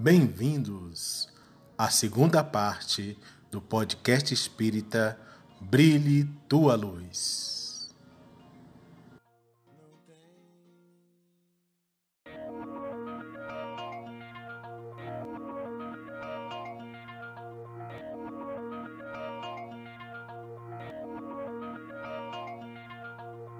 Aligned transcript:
Bem-vindos 0.00 1.28
à 1.76 1.90
segunda 1.90 2.44
parte 2.44 3.18
do 3.50 3.60
podcast 3.60 4.32
espírita 4.32 5.18
Brilhe 5.60 6.22
Tua 6.48 6.76
Luz. 6.76 7.90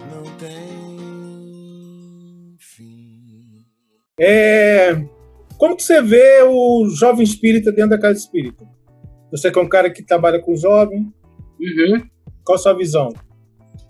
Não 0.09 0.23
tem 0.39 2.57
fim. 2.61 3.66
É, 4.20 4.57
que 5.79 5.83
você 5.85 6.03
vê 6.03 6.43
o 6.43 6.89
jovem 6.91 7.25
espírita 7.25 7.73
dentro 7.73 7.91
da 7.91 7.99
casa 7.99 8.19
espírita? 8.19 8.64
Você 9.31 9.50
que 9.50 9.59
é 9.59 9.63
um 9.63 9.69
cara 9.69 9.89
que 9.91 10.03
trabalha 10.03 10.41
com 10.41 10.55
jovem, 10.57 11.11
Uhum. 11.61 12.03
qual 12.45 12.57
a 12.57 12.59
sua 12.59 12.75
visão? 12.75 13.09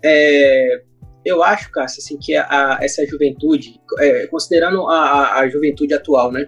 É, 0.03 0.81
eu 1.25 1.43
acho, 1.43 1.71
Cássio, 1.71 2.01
assim, 2.01 2.17
que 2.17 2.35
a- 2.35 2.77
essa 2.81 3.05
juventude, 3.05 3.79
é, 3.99 4.27
considerando 4.27 4.87
a, 4.87 4.95
a- 4.95 5.39
a 5.39 5.49
juventude 5.49 5.93
atual, 5.93 6.31
né? 6.31 6.45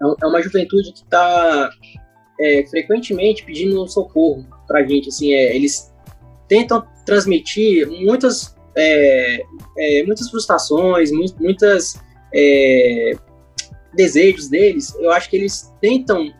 É 0.00 0.06
um- 0.06 0.14
é 0.22 0.26
uma 0.26 0.42
juventude 0.42 0.92
que 0.92 1.00
está 1.02 1.70
frequentemente 2.70 3.44
pedindo 3.44 3.84
socorro 3.88 4.46
pra 4.68 4.84
gente, 4.86 5.08
assim, 5.08 5.32
é, 5.34 5.56
eles 5.56 5.92
tentam 6.46 6.86
transmitir 7.04 7.88
muitas, 7.88 8.54
é, 8.76 9.40
é, 9.76 10.02
muitas 10.04 10.30
frustrações, 10.30 11.10
mu- 11.10 11.24
muitas 11.40 12.00
é, 12.32 13.12
desejos 13.98 14.48
deles, 14.48 14.94
eu 15.00 15.10
acho 15.10 15.28
que 15.28 15.36
eles 15.36 15.74
tentam 15.80 16.32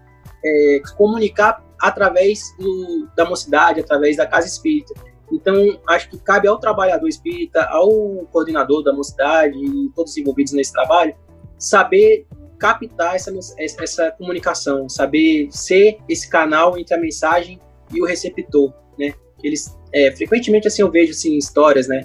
é, 0.44 0.80
comunicar 0.96 1.60
através 1.80 2.40
do- 2.58 3.08
da 3.16 3.28
mocidade, 3.28 3.80
através 3.80 4.16
da 4.16 4.24
casa 4.24 4.46
espírita. 4.46 4.94
Então, 5.32 5.56
acho 5.88 6.08
que 6.08 6.16
cabe 6.18 6.46
ao 6.46 6.58
trabalhador 6.60 7.08
espírita, 7.08 7.64
ao 7.64 7.90
coordenador 8.32 8.84
da 8.84 8.92
mocidade 8.92 9.58
e 9.58 9.90
todos 9.96 10.12
os 10.12 10.16
envolvidos 10.16 10.52
nesse 10.52 10.72
trabalho, 10.72 11.12
saber 11.58 12.24
captar 12.56 13.16
essa, 13.16 13.32
essa 13.58 14.10
comunicação, 14.12 14.88
saber 14.88 15.48
ser 15.50 15.98
esse 16.08 16.30
canal 16.30 16.78
entre 16.78 16.94
a 16.94 16.98
mensagem 16.98 17.60
e 17.92 18.00
o 18.00 18.06
receptor, 18.06 18.72
né? 18.96 19.12
Eles, 19.42 19.76
é, 19.92 20.12
frequentemente, 20.12 20.68
assim, 20.68 20.82
eu 20.82 20.90
vejo, 20.90 21.10
assim, 21.10 21.36
histórias, 21.36 21.88
né? 21.88 22.02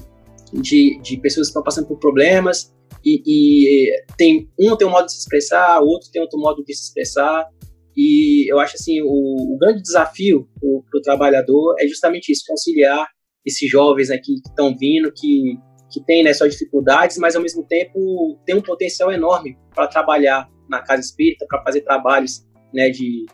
De, 0.52 1.00
de 1.02 1.18
pessoas 1.18 1.48
que 1.48 1.52
estão 1.52 1.64
passando 1.64 1.88
por 1.88 1.98
problemas 1.98 2.73
e, 3.06 3.22
e 3.26 4.06
tem 4.18 4.50
um 4.60 4.76
tem 4.76 4.88
um 4.88 4.92
modo 4.92 5.06
de 5.06 5.14
se 5.14 5.20
expressar, 5.20 5.82
o 5.82 5.86
outro 5.86 6.10
tem 6.12 6.22
outro 6.22 6.40
modo 6.40 6.64
de 6.64 6.74
se 6.74 6.88
expressar, 6.88 7.48
e 7.96 8.52
eu 8.52 8.60
acho 8.60 8.76
assim, 8.76 9.02
o, 9.02 9.54
o 9.54 9.58
grande 9.58 9.82
desafio 9.82 10.48
para 10.60 11.00
o 11.00 11.02
trabalhador 11.02 11.76
é 11.80 11.88
justamente 11.88 12.32
isso, 12.32 12.44
conciliar 12.48 13.08
esses 13.46 13.70
jovens 13.70 14.10
né, 14.10 14.18
que 14.18 14.34
estão 14.34 14.76
vindo, 14.76 15.12
que, 15.12 15.58
que 15.92 16.04
têm 16.06 16.24
né, 16.24 16.34
suas 16.34 16.54
dificuldades, 16.54 17.18
mas 17.18 17.36
ao 17.36 17.42
mesmo 17.42 17.64
tempo 17.68 18.40
tem 18.46 18.56
um 18.56 18.62
potencial 18.62 19.12
enorme 19.12 19.58
para 19.76 19.88
trabalhar 19.88 20.50
na 20.70 20.82
casa 20.82 21.02
espírita, 21.02 21.46
para 21.48 21.62
fazer 21.62 21.82
trabalhos 21.82 22.46
né, 22.74 22.90
de, 22.90 23.26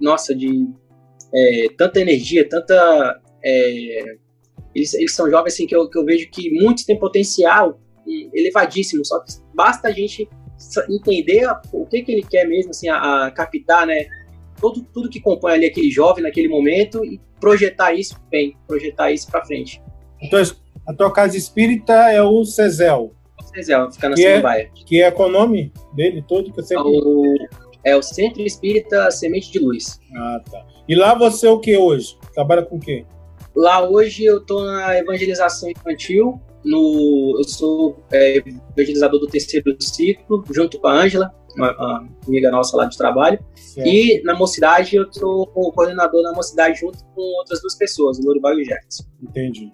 nossa, 0.00 0.34
de 0.34 0.66
é, 1.32 1.66
tanta 1.76 2.00
energia, 2.00 2.48
tanta... 2.48 3.20
é, 3.44 4.16
eles, 4.74 4.92
eles 4.94 5.14
são 5.14 5.30
jovens 5.30 5.54
assim, 5.54 5.66
que, 5.66 5.76
eu, 5.76 5.88
que 5.88 5.96
eu 5.96 6.04
vejo 6.04 6.28
que 6.30 6.50
muitos 6.50 6.84
têm 6.84 6.98
potencial 6.98 7.80
elevadíssimo, 8.32 9.04
só 9.04 9.20
que 9.20 9.32
basta 9.54 9.88
a 9.88 9.92
gente 9.92 10.28
entender 10.88 11.46
o 11.72 11.86
que, 11.86 12.02
que 12.02 12.12
ele 12.12 12.22
quer 12.22 12.46
mesmo, 12.46 12.70
assim, 12.70 12.88
a, 12.88 13.26
a 13.26 13.30
captar, 13.30 13.86
né, 13.86 14.06
todo, 14.60 14.82
tudo 14.92 15.10
que 15.10 15.20
compõe 15.20 15.52
ali 15.52 15.66
aquele 15.66 15.90
jovem 15.90 16.22
naquele 16.22 16.48
momento 16.48 17.04
e 17.04 17.20
projetar 17.40 17.92
isso 17.92 18.16
bem, 18.30 18.56
projetar 18.66 19.12
isso 19.12 19.30
para 19.30 19.44
frente. 19.44 19.82
Então, 20.22 20.40
a 20.86 20.94
tua 20.94 21.12
casa 21.12 21.36
espírita 21.36 21.92
é 22.10 22.22
o 22.22 22.44
Cesel, 22.44 23.12
Vocês 23.42 23.68
é, 23.68 23.90
ficar 23.90 24.08
na 24.08 24.16
Que 24.16 24.26
é- 24.26 24.70
que 24.86 25.02
é 25.02 25.10
qual 25.10 25.28
o 25.28 25.32
nome 25.32 25.72
dele 25.94 26.24
todo 26.26 26.52
que 26.52 26.60
eu 26.60 26.64
É 26.78 26.82
o, 26.82 27.34
é 27.84 27.96
o 27.96 28.02
Centro 28.02 28.42
Espírita 28.42 29.10
Semente 29.10 29.52
de 29.52 29.58
Luz. 29.58 30.00
Ah, 30.16 30.40
tá. 30.50 30.64
E 30.88 30.94
lá 30.94 31.14
você 31.14 31.46
é 31.46 31.50
o 31.50 31.58
que 31.58 31.76
hoje? 31.76 32.16
Trabalha 32.34 32.62
com 32.62 32.76
o 32.76 32.80
quê? 32.80 33.04
Lá 33.54 33.88
hoje 33.88 34.24
eu 34.24 34.44
tô 34.44 34.64
na 34.64 34.98
evangelização 34.98 35.70
infantil, 35.70 36.40
no, 36.64 37.36
eu 37.38 37.44
sou 37.44 38.02
é, 38.10 38.42
evangelizador 38.76 39.20
do 39.20 39.26
terceiro 39.26 39.76
ciclo, 39.80 40.42
junto 40.50 40.80
com 40.80 40.88
a 40.88 40.92
Ângela, 40.92 41.34
uma, 41.56 41.72
uma 41.72 42.08
amiga 42.26 42.50
nossa 42.50 42.76
lá 42.76 42.86
de 42.86 42.96
trabalho. 42.96 43.38
Certo. 43.54 43.86
E 43.86 44.22
na 44.24 44.34
mocidade 44.34 44.96
eu 44.96 45.06
sou 45.12 45.50
o 45.54 45.72
coordenador 45.72 46.22
da 46.22 46.32
mocidade 46.32 46.80
junto 46.80 47.04
com 47.14 47.20
outras 47.38 47.60
duas 47.60 47.76
pessoas, 47.76 48.18
o 48.18 48.22
Lorival 48.26 48.58
e 48.58 48.62
o 48.62 48.64
Jefferson. 48.64 49.04
Entendi. 49.22 49.72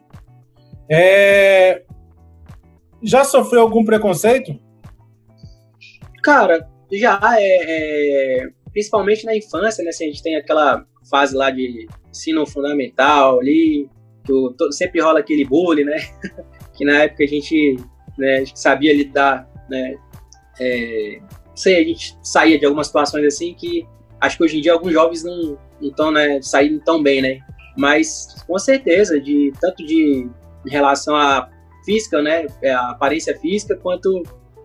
É, 0.90 1.84
Já 3.02 3.24
sofreu 3.24 3.62
algum 3.62 3.84
preconceito? 3.84 4.58
Cara, 6.22 6.68
já 6.92 7.18
é, 7.38 8.42
é, 8.42 8.48
principalmente 8.72 9.24
na 9.24 9.34
infância, 9.36 9.82
né? 9.82 9.90
Assim, 9.90 10.04
a 10.04 10.08
gente 10.08 10.22
tem 10.22 10.36
aquela 10.36 10.84
fase 11.10 11.36
lá 11.36 11.50
de 11.50 11.86
ensino 12.08 12.46
fundamental 12.46 13.40
ali, 13.40 13.88
que 14.24 14.32
to- 14.56 14.72
sempre 14.72 15.00
rola 15.00 15.20
aquele 15.20 15.44
bullying, 15.44 15.84
né? 15.84 15.96
que 16.74 16.84
na 16.84 17.04
época 17.04 17.24
a 17.24 17.26
gente, 17.26 17.76
né, 18.18 18.36
a 18.36 18.44
gente 18.44 18.58
sabia 18.58 18.94
lidar, 18.94 19.48
né? 19.68 19.96
É, 20.60 21.20
sei, 21.54 21.76
a 21.82 21.84
gente 21.84 22.16
saía 22.22 22.58
de 22.58 22.64
algumas 22.64 22.86
situações 22.86 23.24
assim 23.26 23.54
que 23.54 23.86
acho 24.20 24.36
que 24.36 24.44
hoje 24.44 24.58
em 24.58 24.60
dia 24.60 24.72
alguns 24.72 24.92
jovens 24.92 25.24
não 25.24 25.58
estão 25.80 26.10
né, 26.10 26.40
saindo 26.42 26.80
tão 26.80 27.02
bem, 27.02 27.22
né? 27.22 27.38
Mas 27.76 28.42
com 28.46 28.58
certeza, 28.58 29.20
de 29.20 29.52
tanto 29.60 29.84
de 29.84 30.28
em 30.66 30.70
relação 30.70 31.16
à 31.16 31.48
física, 31.84 32.20
né? 32.20 32.46
A 32.64 32.90
aparência 32.90 33.36
física, 33.38 33.76
quanto 33.76 34.22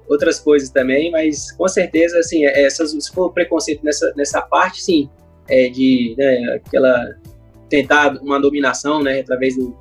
outras 0.08 0.40
coisas 0.40 0.70
também, 0.70 1.10
mas 1.12 1.52
com 1.54 1.68
certeza, 1.68 2.20
assim, 2.20 2.46
essas, 2.46 2.92
se 2.92 3.12
for 3.12 3.32
preconceito 3.34 3.84
nessa, 3.84 4.14
nessa 4.16 4.42
parte, 4.42 4.84
sim, 4.84 5.10
é 5.50 5.70
de 5.70 6.16
né, 6.18 6.56
aquela 6.66 7.16
tentar 7.70 8.16
uma 8.22 8.40
dominação, 8.40 9.02
né, 9.02 9.20
através 9.22 9.56
do, 9.56 9.76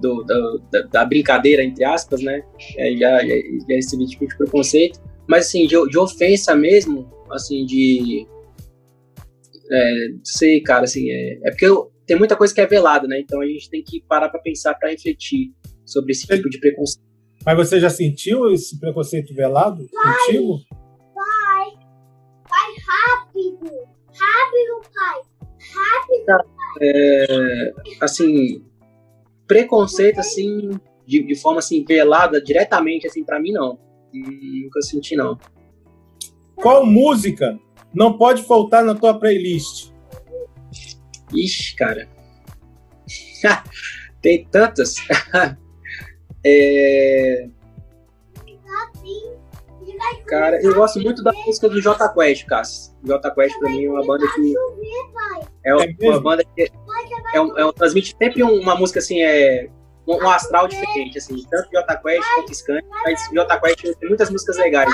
do- 0.00 0.22
do- 0.24 0.62
da, 0.70 0.82
da 0.82 1.04
brincadeira, 1.04 1.62
entre 1.62 1.84
aspas, 1.84 2.20
né, 2.22 2.42
é, 2.76 2.92
já, 2.96 3.20
já, 3.20 3.34
já 3.68 3.74
esse 3.76 4.06
tipo 4.06 4.26
de 4.26 4.36
preconceito, 4.36 5.00
mas 5.28 5.46
assim, 5.46 5.66
de, 5.66 5.76
de 5.88 5.98
ofensa 5.98 6.54
mesmo, 6.54 7.08
assim, 7.30 7.64
de 7.64 8.26
é, 9.70 9.92
sei, 10.24 10.60
cara, 10.60 10.84
assim, 10.84 11.08
é, 11.10 11.38
é 11.44 11.50
porque 11.50 11.66
eu- 11.66 11.90
tem 12.06 12.18
muita 12.18 12.36
coisa 12.36 12.52
que 12.54 12.60
é 12.60 12.66
velada, 12.66 13.06
né, 13.06 13.20
então 13.20 13.40
a 13.40 13.46
gente 13.46 13.70
tem 13.70 13.82
que 13.82 14.02
parar 14.08 14.28
para 14.28 14.40
pensar, 14.40 14.74
para 14.74 14.90
refletir 14.90 15.52
sobre 15.86 16.12
esse 16.12 16.26
tipo 16.26 16.50
de 16.50 16.58
preconceito. 16.58 17.06
Mas 17.44 17.56
você 17.56 17.80
já 17.80 17.90
sentiu 17.90 18.52
esse 18.52 18.78
preconceito 18.78 19.34
velado 19.34 19.86
contigo? 19.88 20.58
Rápido! 24.14 25.22
Rápido, 25.74 26.26
pai! 26.26 26.52
é, 26.80 27.72
assim, 28.00 28.64
preconceito, 29.46 30.20
assim, 30.20 30.70
de, 31.06 31.22
de 31.22 31.34
forma, 31.34 31.58
assim, 31.58 31.84
velada, 31.84 32.42
diretamente, 32.42 33.06
assim, 33.06 33.24
pra 33.24 33.40
mim, 33.40 33.52
não. 33.52 33.78
Nunca 34.12 34.80
senti, 34.82 35.16
não. 35.16 35.38
Qual 36.54 36.84
música 36.86 37.58
não 37.94 38.16
pode 38.16 38.42
faltar 38.42 38.84
na 38.84 38.94
tua 38.94 39.18
playlist? 39.18 39.90
Ixi, 41.34 41.76
cara. 41.76 42.08
Tem 44.20 44.44
tantas. 44.46 44.94
É, 46.44 47.48
cara, 50.26 50.60
eu 50.62 50.74
gosto 50.74 51.00
muito 51.00 51.22
da 51.22 51.32
música 51.32 51.68
do 51.68 51.80
J 51.80 52.08
Quest, 52.14 52.46
Cássio. 52.46 52.94
J 53.04 53.30
Quest, 53.32 53.58
pra 53.58 53.70
mim, 53.70 53.84
é 53.86 53.90
uma 53.90 54.04
banda 54.06 54.26
que... 54.34 54.54
É 55.64 55.70
É 55.70 56.08
uma 56.10 56.20
banda 56.20 56.44
que 56.44 56.70
é 57.34 57.40
um, 57.40 57.58
é 57.58 57.64
um- 57.64 57.72
transmite 57.72 58.16
sempre 58.20 58.42
um- 58.42 58.60
uma 58.60 58.74
música, 58.76 58.98
assim, 58.98 59.20
é... 59.22 59.68
Um, 60.06 60.16
um 60.16 60.28
astral 60.30 60.66
diferente, 60.66 61.16
assim, 61.18 61.36
tanto 61.48 61.70
J 61.70 61.96
Quest 61.98 62.24
quanto 62.34 62.52
Skank, 62.52 62.82
mas 63.04 63.28
J 63.32 63.60
Quest 63.60 63.82
tem 63.98 64.08
muitas 64.08 64.30
músicas 64.30 64.56
legais. 64.58 64.92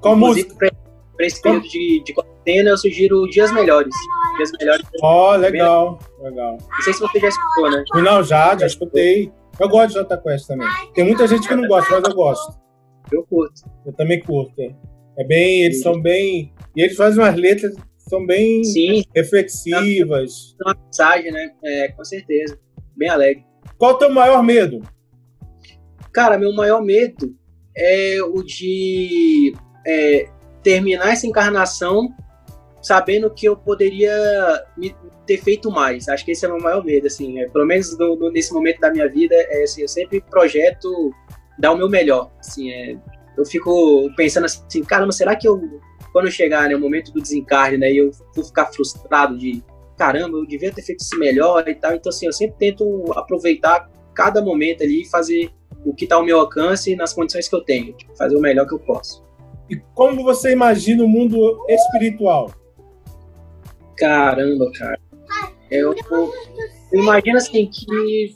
Qual 0.00 0.14
música? 0.14 0.54
Pra, 0.54 0.70
pra 1.16 1.26
esse 1.26 1.42
período 1.42 1.66
de, 1.68 2.02
de 2.04 2.14
quarentena, 2.14 2.70
eu 2.70 2.78
sugiro 2.78 3.26
Dias 3.28 3.50
Melhores. 3.52 3.92
Dias 4.36 4.52
Melhores. 4.60 4.86
Ó, 5.02 5.34
legal, 5.34 5.98
legal. 6.20 6.58
Não 6.60 6.82
sei 6.82 6.92
se 6.92 7.00
você 7.00 7.18
já 7.18 7.28
escutou, 7.28 7.70
né? 7.70 7.84
Não, 7.94 8.22
já, 8.22 8.56
já 8.56 8.66
escutei. 8.66 9.32
Eu 9.58 9.68
gosto 9.68 9.88
de 9.88 9.94
Jota 9.94 10.16
Quest 10.16 10.46
também. 10.46 10.68
Tem 10.94 11.04
muita 11.04 11.26
gente 11.26 11.46
que 11.48 11.54
não 11.54 11.66
gosta, 11.66 11.90
mas 12.00 12.08
eu 12.08 12.14
gosto. 12.14 12.54
Eu 13.14 13.24
curto. 13.24 13.62
Eu 13.86 13.92
também 13.92 14.20
curto. 14.20 14.60
é. 14.60 14.74
É 15.16 15.24
bem, 15.24 15.62
eles 15.64 15.80
são 15.80 16.00
bem. 16.00 16.52
E 16.74 16.82
eles 16.82 16.96
fazem 16.96 17.22
umas 17.22 17.36
letras 17.36 17.74
que 17.74 18.10
são 18.10 18.26
bem 18.26 18.64
Sim, 18.64 19.04
reflexivas. 19.14 20.56
tem 20.58 20.66
uma 20.66 20.76
mensagem, 20.84 21.30
né? 21.30 21.52
É, 21.64 21.88
com 21.88 22.04
certeza. 22.04 22.58
Bem 22.96 23.08
alegre. 23.08 23.44
Qual 23.78 23.92
o 23.92 23.98
teu 23.98 24.10
maior 24.10 24.42
medo? 24.42 24.82
Cara, 26.12 26.38
meu 26.38 26.52
maior 26.52 26.82
medo 26.82 27.34
é 27.76 28.18
o 28.22 28.42
de 28.42 29.54
é, 29.86 30.28
terminar 30.62 31.12
essa 31.12 31.26
encarnação 31.26 32.08
sabendo 32.82 33.30
que 33.30 33.46
eu 33.46 33.56
poderia 33.56 34.12
me, 34.76 34.94
ter 35.26 35.38
feito 35.38 35.70
mais. 35.70 36.08
Acho 36.08 36.24
que 36.24 36.32
esse 36.32 36.44
é 36.44 36.48
o 36.48 36.52
meu 36.52 36.62
maior 36.62 36.84
medo, 36.84 37.06
assim. 37.06 37.40
É, 37.40 37.48
pelo 37.48 37.66
menos 37.66 37.96
no, 37.98 38.16
no, 38.16 38.30
nesse 38.30 38.52
momento 38.52 38.80
da 38.80 38.90
minha 38.90 39.08
vida, 39.08 39.34
é, 39.34 39.62
assim, 39.62 39.82
eu 39.82 39.88
sempre 39.88 40.20
projeto 40.20 41.10
dar 41.58 41.72
o 41.72 41.76
meu 41.76 41.88
melhor. 41.88 42.30
Assim, 42.38 42.70
é, 42.70 42.96
eu 43.36 43.44
fico 43.44 44.10
pensando 44.16 44.44
assim, 44.44 44.82
caramba, 44.84 45.12
será 45.12 45.36
que 45.36 45.46
eu, 45.46 45.60
quando 46.12 46.26
eu 46.26 46.30
chegar 46.32 46.64
no 46.64 46.68
né, 46.70 46.76
momento 46.76 47.12
do 47.12 47.20
desencarne, 47.20 47.78
né, 47.78 47.92
eu 47.92 48.10
vou 48.34 48.44
ficar 48.44 48.66
frustrado 48.66 49.36
de, 49.36 49.62
caramba, 49.96 50.38
eu 50.38 50.46
devia 50.46 50.72
ter 50.72 50.82
feito 50.82 51.00
isso 51.00 51.18
melhor 51.18 51.66
e 51.68 51.74
tal. 51.74 51.94
Então, 51.94 52.10
assim, 52.10 52.26
eu 52.26 52.32
sempre 52.32 52.56
tento 52.58 53.12
aproveitar 53.16 53.90
cada 54.14 54.42
momento 54.42 54.82
ali 54.82 55.02
e 55.02 55.08
fazer 55.08 55.50
o 55.84 55.94
que 55.94 56.04
está 56.04 56.16
ao 56.16 56.24
meu 56.24 56.40
alcance 56.40 56.94
nas 56.96 57.12
condições 57.12 57.48
que 57.48 57.54
eu 57.54 57.62
tenho, 57.62 57.94
fazer 58.16 58.36
o 58.36 58.40
melhor 58.40 58.66
que 58.66 58.74
eu 58.74 58.78
posso. 58.78 59.24
E 59.68 59.76
como 59.94 60.22
você 60.22 60.52
imagina 60.52 61.02
o 61.02 61.08
mundo 61.08 61.64
espiritual? 61.68 62.50
Caramba, 63.96 64.70
cara. 64.72 65.00
Eu, 65.70 65.94
eu, 66.10 66.32
eu 66.92 67.00
imagino 67.00 67.36
assim 67.36 67.68
que 67.70 68.34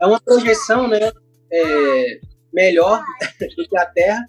é 0.00 0.06
uma 0.06 0.20
projeção, 0.20 0.88
né? 0.88 1.12
É, 1.52 2.20
melhor 2.52 3.02
do 3.56 3.68
que 3.68 3.76
a 3.76 3.86
Terra, 3.86 4.24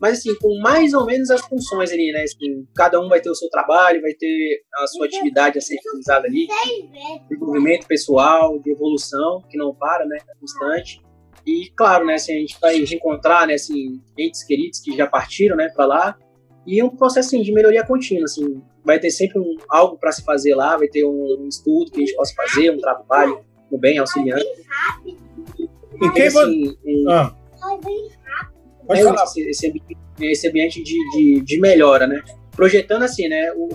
mas 0.00 0.18
assim, 0.18 0.34
com 0.36 0.58
mais 0.60 0.92
ou 0.92 1.06
menos 1.06 1.30
as 1.30 1.40
funções 1.42 1.90
ali, 1.90 2.12
né? 2.12 2.22
Assim, 2.22 2.66
cada 2.74 3.00
um 3.00 3.08
vai 3.08 3.20
ter 3.20 3.30
o 3.30 3.34
seu 3.34 3.48
trabalho, 3.48 4.02
vai 4.02 4.12
ter 4.14 4.62
a 4.74 4.86
sua 4.86 5.06
atividade 5.06 5.58
a 5.58 5.60
ser 5.60 5.76
realizada 5.84 6.26
ali, 6.26 6.46
desenvolvimento 7.28 7.86
pessoal, 7.86 8.58
de 8.58 8.70
evolução, 8.70 9.42
que 9.48 9.56
não 9.56 9.74
para, 9.74 10.04
né? 10.06 10.18
É 10.28 10.34
constante. 10.38 11.00
E 11.46 11.70
claro, 11.74 12.04
né, 12.04 12.14
assim, 12.14 12.36
a 12.36 12.40
gente 12.40 12.58
vai 12.60 12.84
reencontrar, 12.84 13.46
né, 13.46 13.54
assim, 13.54 14.00
entes 14.18 14.44
queridos 14.44 14.78
que 14.80 14.94
já 14.94 15.06
partiram, 15.06 15.56
né, 15.56 15.70
para 15.74 15.86
lá, 15.86 16.18
e 16.66 16.82
um 16.82 16.90
processo 16.90 17.28
assim, 17.28 17.42
de 17.42 17.52
melhoria 17.52 17.84
contínua, 17.84 18.24
assim, 18.24 18.62
vai 18.84 18.98
ter 18.98 19.10
sempre 19.10 19.38
um, 19.38 19.56
algo 19.68 19.98
para 19.98 20.12
se 20.12 20.22
fazer 20.22 20.54
lá, 20.54 20.76
vai 20.76 20.88
ter 20.88 21.04
um, 21.04 21.38
um, 21.40 21.48
estudo 21.48 21.90
que 21.90 21.98
a 21.98 22.00
gente 22.00 22.14
possa 22.14 22.34
fazer, 22.34 22.70
um 22.70 22.78
trabalho 22.78 23.40
no 23.70 23.78
bem 23.78 23.98
auxiliando. 23.98 24.44
E 26.02 26.10
quem 26.12 26.22
assim, 26.26 26.76
um, 26.84 27.10
ah. 27.10 27.34
É 28.88 29.22
esse, 29.22 29.40
esse, 29.48 29.68
ambiente, 29.68 29.98
esse 30.20 30.48
ambiente 30.48 30.82
de, 30.82 30.96
de, 31.10 31.40
de, 31.42 31.60
melhora, 31.60 32.06
né? 32.06 32.22
Projetando 32.52 33.02
assim, 33.02 33.28
né? 33.28 33.52
O, 33.52 33.68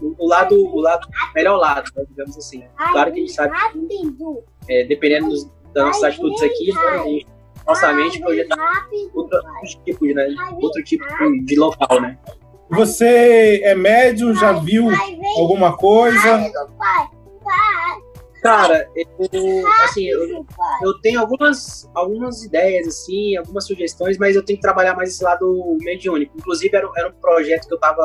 o, 0.00 0.14
o, 0.18 0.26
lado, 0.26 0.54
o 0.54 0.80
lado, 0.80 1.08
melhor 1.34 1.56
lado, 1.56 1.90
né, 1.96 2.04
digamos 2.08 2.36
assim. 2.36 2.64
Claro 2.92 3.12
que 3.12 3.18
a 3.18 3.22
gente 3.22 3.32
sabe 3.32 3.54
que, 3.88 4.72
é, 4.72 4.84
dependendo 4.84 5.28
dos, 5.28 5.50
das 5.72 5.86
nossas 5.86 6.04
atitudes 6.04 6.42
aqui, 6.42 6.72
né, 6.72 6.80
a 6.80 6.98
gente, 7.04 7.26
nossa 7.66 7.92
mente 7.92 8.20
projetar 8.20 8.88
outro, 9.14 9.38
outro 9.38 9.84
tipo, 9.84 10.06
de, 10.06 10.14
né, 10.14 10.34
outro 10.60 10.82
tipo 10.82 11.04
de 11.44 11.56
local, 11.56 12.00
né? 12.00 12.18
Você 12.70 13.60
é 13.62 13.74
médium, 13.74 14.34
já 14.34 14.52
viu 14.52 14.88
alguma 15.36 15.76
coisa? 15.76 16.50
Cara, 18.42 18.88
eu, 18.96 19.68
assim, 19.84 20.04
eu, 20.08 20.44
eu, 20.82 21.00
tenho 21.00 21.20
algumas, 21.20 21.88
algumas 21.94 22.42
ideias, 22.42 22.88
assim, 22.88 23.36
algumas 23.36 23.64
sugestões, 23.64 24.18
mas 24.18 24.34
eu 24.34 24.44
tenho 24.44 24.58
que 24.58 24.62
trabalhar 24.62 24.96
mais 24.96 25.10
esse 25.10 25.22
lado 25.22 25.76
mediúnico. 25.80 26.36
Inclusive, 26.36 26.76
era, 26.76 26.90
era 26.96 27.08
um 27.08 27.20
projeto 27.20 27.68
que 27.68 27.72
eu 27.72 27.76
estava 27.76 28.02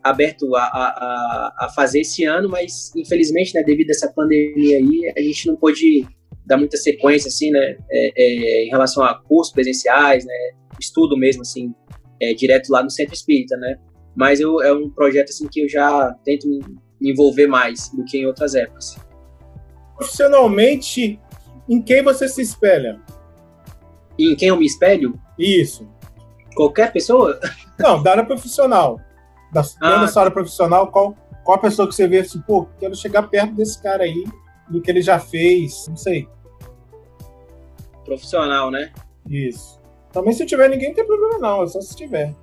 aberto 0.00 0.54
a, 0.54 0.62
a, 0.62 1.54
a, 1.62 1.68
fazer 1.74 2.00
esse 2.00 2.24
ano, 2.24 2.48
mas 2.48 2.92
infelizmente, 2.96 3.54
né, 3.54 3.64
devido 3.64 3.90
a 3.90 3.92
essa 3.92 4.12
pandemia 4.12 4.78
aí, 4.78 5.12
a 5.16 5.20
gente 5.20 5.48
não 5.48 5.56
pôde 5.56 6.06
dar 6.46 6.56
muita 6.56 6.76
sequência, 6.76 7.26
assim, 7.26 7.50
né, 7.50 7.76
é, 7.90 8.12
é, 8.16 8.64
em 8.66 8.68
relação 8.68 9.02
a 9.02 9.14
cursos 9.14 9.52
presenciais, 9.52 10.24
né, 10.24 10.34
estudo 10.80 11.16
mesmo, 11.16 11.42
assim, 11.42 11.72
é, 12.20 12.32
direto 12.34 12.70
lá 12.70 12.84
no 12.84 12.90
Centro 12.90 13.14
Espírita, 13.14 13.56
né. 13.56 13.76
Mas 14.14 14.38
eu, 14.38 14.62
é 14.62 14.72
um 14.72 14.90
projeto, 14.90 15.30
assim, 15.30 15.48
que 15.50 15.64
eu 15.64 15.68
já 15.68 16.14
tento 16.24 16.46
me 17.00 17.10
envolver 17.10 17.48
mais 17.48 17.90
do 17.90 18.04
que 18.04 18.18
em 18.18 18.26
outras 18.26 18.54
épocas. 18.54 18.96
Profissionalmente, 20.02 21.20
em 21.68 21.80
quem 21.80 22.02
você 22.02 22.26
se 22.26 22.42
espelha? 22.42 23.00
Em 24.18 24.34
quem 24.34 24.48
eu 24.48 24.56
me 24.56 24.66
espelho? 24.66 25.18
Isso. 25.38 25.88
Qualquer 26.56 26.92
pessoa? 26.92 27.38
Não, 27.78 28.02
da 28.02 28.10
área 28.10 28.26
profissional. 28.26 29.00
Da, 29.52 29.62
ah, 29.80 29.98
da 29.98 30.08
sua 30.08 30.22
área 30.22 30.32
profissional, 30.32 30.90
qual, 30.90 31.14
qual 31.44 31.56
a 31.56 31.60
pessoa 31.60 31.86
que 31.86 31.94
você 31.94 32.08
vê 32.08 32.18
assim, 32.18 32.40
pô, 32.40 32.66
quero 32.80 32.96
chegar 32.96 33.22
perto 33.28 33.54
desse 33.54 33.80
cara 33.80 34.02
aí, 34.02 34.24
do 34.68 34.82
que 34.82 34.90
ele 34.90 35.02
já 35.02 35.20
fez, 35.20 35.86
não 35.88 35.96
sei. 35.96 36.28
Profissional, 38.04 38.72
né? 38.72 38.92
Isso. 39.28 39.80
Também 40.10 40.32
se 40.32 40.44
tiver 40.44 40.68
ninguém, 40.68 40.88
não 40.88 40.96
tem 40.96 41.06
problema 41.06 41.38
não, 41.38 41.62
é 41.62 41.66
só 41.68 41.80
se 41.80 41.94
tiver. 41.94 42.34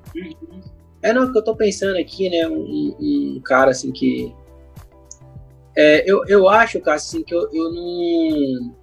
É, 1.02 1.12
não, 1.12 1.30
que 1.30 1.38
eu 1.38 1.44
tô 1.44 1.56
pensando 1.56 1.98
aqui, 1.98 2.30
né, 2.30 2.48
um, 2.48 2.96
um 3.00 3.42
cara, 3.44 3.72
assim, 3.72 3.92
que... 3.92 4.34
É, 5.80 6.04
eu, 6.06 6.26
eu 6.28 6.50
acho, 6.50 6.82
cara, 6.82 6.98
assim, 6.98 7.24
que 7.24 7.34
eu, 7.34 7.50
eu 7.54 7.72
não... 7.72 8.76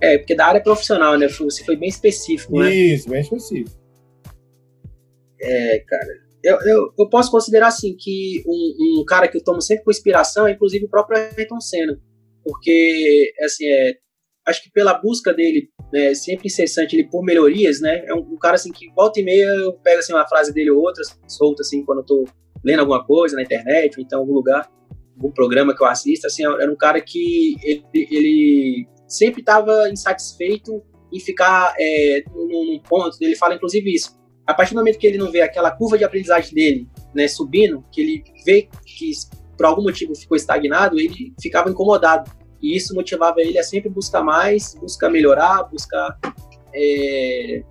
É, 0.00 0.18
porque 0.18 0.34
da 0.34 0.46
área 0.46 0.60
profissional, 0.60 1.16
né, 1.16 1.28
você 1.28 1.64
foi 1.64 1.76
bem 1.76 1.88
específico, 1.88 2.58
né? 2.58 2.74
Isso, 2.74 3.08
bem 3.08 3.20
específico. 3.20 3.70
É, 5.40 5.78
cara, 5.86 6.26
eu, 6.42 6.58
eu, 6.62 6.94
eu, 6.98 7.08
posso 7.08 7.30
considerar 7.30 7.68
assim 7.68 7.96
que 7.96 8.42
um, 8.46 9.00
um, 9.00 9.04
cara 9.04 9.28
que 9.28 9.36
eu 9.36 9.44
tomo 9.44 9.60
sempre 9.62 9.84
com 9.84 9.90
inspiração 9.90 10.46
é 10.46 10.52
inclusive 10.52 10.86
o 10.86 10.88
próprio 10.88 11.18
Ayrton 11.18 11.60
Senna 11.60 12.00
porque 12.42 13.32
assim 13.44 13.66
é, 13.66 13.94
acho 14.46 14.62
que 14.62 14.70
pela 14.70 14.94
busca 14.94 15.34
dele 15.34 15.68
né, 15.92 16.14
sempre 16.14 16.46
incessante 16.46 16.96
ele 16.96 17.08
por 17.08 17.22
melhorias 17.22 17.80
né 17.80 18.04
é 18.06 18.14
um, 18.14 18.20
um, 18.20 18.38
cara 18.38 18.54
assim 18.54 18.72
que 18.72 18.88
volta 18.94 19.20
e 19.20 19.24
meia 19.24 19.44
eu 19.44 19.74
pego 19.74 19.98
assim 19.98 20.12
uma 20.12 20.26
frase 20.26 20.54
dele 20.54 20.70
ou 20.70 20.80
outra 20.80 21.02
solta 21.26 21.62
assim 21.62 21.84
quando 21.84 21.98
eu 21.98 22.06
tô 22.06 22.24
lendo 22.64 22.80
alguma 22.80 23.04
coisa 23.04 23.36
na 23.36 23.42
internet 23.42 23.98
ou 23.98 24.04
então 24.04 24.20
em 24.20 24.22
algum 24.22 24.34
lugar 24.34 24.70
algum 25.16 25.32
programa 25.32 25.74
que 25.74 25.82
eu 25.82 25.86
assisto 25.86 26.26
assim 26.26 26.44
era 26.44 26.70
um 26.70 26.76
cara 26.76 27.00
que 27.00 27.56
ele, 27.62 27.84
ele 27.92 28.88
sempre 29.08 29.40
estava 29.40 29.88
insatisfeito 29.90 30.82
em 31.12 31.20
ficar 31.20 31.74
é, 31.78 32.24
num, 32.34 32.72
num 32.72 32.80
ponto 32.80 33.16
ele 33.20 33.36
fala 33.36 33.54
inclusive 33.54 33.94
isso 33.94 34.16
a 34.46 34.54
partir 34.54 34.74
do 34.74 34.78
momento 34.78 34.98
que 34.98 35.06
ele 35.06 35.18
não 35.18 35.30
vê 35.30 35.40
aquela 35.40 35.70
curva 35.70 35.98
de 35.98 36.04
aprendizagem 36.04 36.54
dele 36.54 36.88
né, 37.12 37.26
subindo, 37.26 37.82
que 37.90 38.00
ele 38.00 38.24
vê 38.44 38.68
que 38.84 39.10
por 39.56 39.66
algum 39.66 39.82
motivo 39.82 40.14
ficou 40.14 40.36
estagnado, 40.36 41.00
ele 41.00 41.32
ficava 41.40 41.70
incomodado. 41.70 42.30
E 42.62 42.76
isso 42.76 42.94
motivava 42.94 43.40
ele 43.40 43.58
a 43.58 43.62
sempre 43.62 43.88
buscar 43.88 44.22
mais, 44.22 44.74
buscar 44.74 45.08
melhorar, 45.08 45.64
buscar 45.64 46.18
é, 46.74 47.62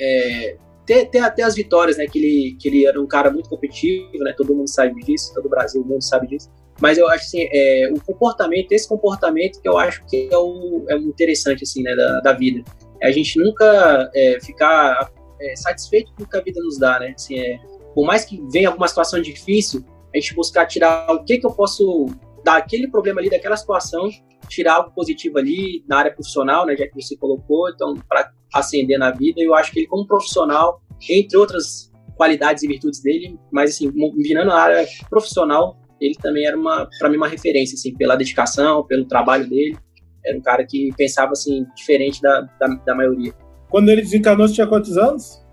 é, 0.00 0.56
ter, 0.84 1.06
ter 1.06 1.20
até 1.20 1.42
as 1.42 1.54
vitórias, 1.54 1.96
né? 1.96 2.06
Que 2.06 2.18
ele, 2.18 2.56
que 2.60 2.68
ele 2.68 2.86
era 2.86 3.00
um 3.00 3.06
cara 3.06 3.30
muito 3.30 3.48
competitivo, 3.48 4.18
né? 4.18 4.34
Todo 4.36 4.54
mundo 4.54 4.68
sabe 4.68 5.00
disso, 5.02 5.32
todo 5.34 5.46
o 5.46 5.48
Brasil, 5.48 5.80
o 5.80 5.86
mundo 5.86 6.02
sabe 6.02 6.26
disso. 6.26 6.50
Mas 6.80 6.98
eu 6.98 7.08
acho 7.08 7.24
assim, 7.24 7.48
é, 7.52 7.90
o 7.92 8.00
comportamento, 8.00 8.72
esse 8.72 8.88
comportamento 8.88 9.60
que 9.60 9.68
eu 9.68 9.78
acho 9.78 10.04
que 10.06 10.28
é 10.30 10.36
o, 10.36 10.84
é 10.88 10.96
o 10.96 11.02
interessante 11.02 11.62
assim, 11.62 11.82
né, 11.82 11.94
da, 11.94 12.20
da 12.20 12.32
vida. 12.32 12.62
É 13.00 13.08
a 13.08 13.12
gente 13.12 13.38
nunca 13.38 14.10
é, 14.14 14.38
ficar 14.40 15.10
é, 15.40 15.56
satisfeito 15.56 16.12
com 16.14 16.24
o 16.24 16.28
que 16.28 16.36
a 16.36 16.40
vida 16.40 16.60
nos 16.62 16.78
dá, 16.78 16.98
né? 16.98 17.14
Assim, 17.16 17.38
é, 17.38 17.58
por 17.94 18.04
mais 18.04 18.24
que 18.24 18.40
venha 18.50 18.68
alguma 18.68 18.88
situação 18.88 19.20
difícil, 19.20 19.84
a 20.12 20.18
gente 20.18 20.34
buscar 20.34 20.66
tirar 20.66 21.10
o 21.10 21.24
que, 21.24 21.38
que 21.38 21.46
eu 21.46 21.52
posso 21.52 22.06
daquele 22.44 22.88
problema 22.88 23.20
ali, 23.20 23.30
daquela 23.30 23.56
situação, 23.56 24.08
tirar 24.48 24.74
algo 24.74 24.92
positivo 24.92 25.38
ali 25.38 25.84
na 25.88 25.98
área 25.98 26.12
profissional, 26.12 26.66
né, 26.66 26.76
já 26.76 26.86
que 26.86 26.94
você 26.94 27.16
colocou, 27.16 27.70
então, 27.70 27.94
para 28.08 28.30
ascender 28.52 28.98
na 28.98 29.10
vida. 29.10 29.40
Eu 29.40 29.54
acho 29.54 29.72
que 29.72 29.80
ele, 29.80 29.86
como 29.86 30.06
profissional, 30.06 30.80
entre 31.08 31.36
outras 31.36 31.90
qualidades 32.16 32.62
e 32.62 32.68
virtudes 32.68 33.00
dele, 33.00 33.38
mas, 33.50 33.70
assim, 33.70 33.90
virando 34.16 34.48
na 34.48 34.60
área 34.60 34.86
profissional, 35.08 35.76
ele 36.04 36.14
também 36.14 36.46
era, 36.46 36.56
uma 36.56 36.88
para 36.98 37.08
mim, 37.08 37.16
uma 37.16 37.28
referência, 37.28 37.74
assim, 37.74 37.94
pela 37.94 38.16
dedicação, 38.16 38.84
pelo 38.84 39.04
trabalho 39.04 39.48
dele. 39.48 39.76
Era 40.24 40.38
um 40.38 40.42
cara 40.42 40.64
que 40.64 40.90
pensava, 40.96 41.32
assim, 41.32 41.66
diferente 41.76 42.20
da, 42.20 42.40
da, 42.58 42.66
da 42.66 42.94
maioria. 42.94 43.32
Quando 43.68 43.88
ele 43.90 44.02
desencarnou, 44.02 44.46
você 44.46 44.54
tinha 44.54 44.66
quantos 44.66 44.96
anos? 44.96 45.44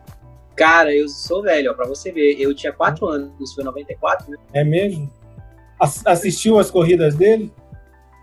Cara, 0.56 0.94
eu 0.94 1.08
sou 1.10 1.42
velho, 1.42 1.72
ó, 1.72 1.74
pra 1.74 1.88
você 1.88 2.12
ver. 2.12 2.40
Eu 2.40 2.54
tinha 2.54 2.72
4 2.72 3.08
anos, 3.08 3.32
isso 3.42 3.56
foi 3.56 3.64
94, 3.64 4.30
né? 4.30 4.38
É 4.54 4.64
mesmo? 4.64 5.12
Assistiu 6.06 6.60
as 6.60 6.70
corridas 6.70 7.16
dele? 7.16 7.52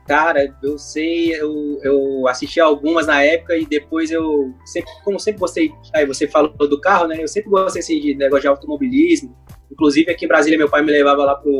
Cara, 0.06 0.54
eu 0.62 0.78
sei, 0.78 1.34
eu, 1.34 1.78
eu 1.82 2.26
assisti 2.28 2.60
algumas 2.60 3.06
na 3.06 3.22
época 3.22 3.54
e 3.56 3.66
depois 3.66 4.10
eu, 4.10 4.54
sempre, 4.64 4.90
como 5.04 5.20
sempre 5.20 5.40
gostei, 5.40 5.70
aí 5.92 6.06
você 6.06 6.26
falou 6.26 6.50
do 6.56 6.80
carro, 6.80 7.08
né? 7.08 7.16
Eu 7.20 7.28
sempre 7.28 7.50
gostei 7.50 7.82
assim, 7.82 8.00
de 8.00 8.14
negócio 8.14 8.42
de 8.42 8.48
automobilismo. 8.48 9.36
Inclusive 9.70 10.10
aqui 10.10 10.24
em 10.24 10.28
Brasília, 10.28 10.56
meu 10.56 10.70
pai 10.70 10.82
me 10.82 10.90
levava 10.90 11.24
lá 11.24 11.34
pro 11.34 11.52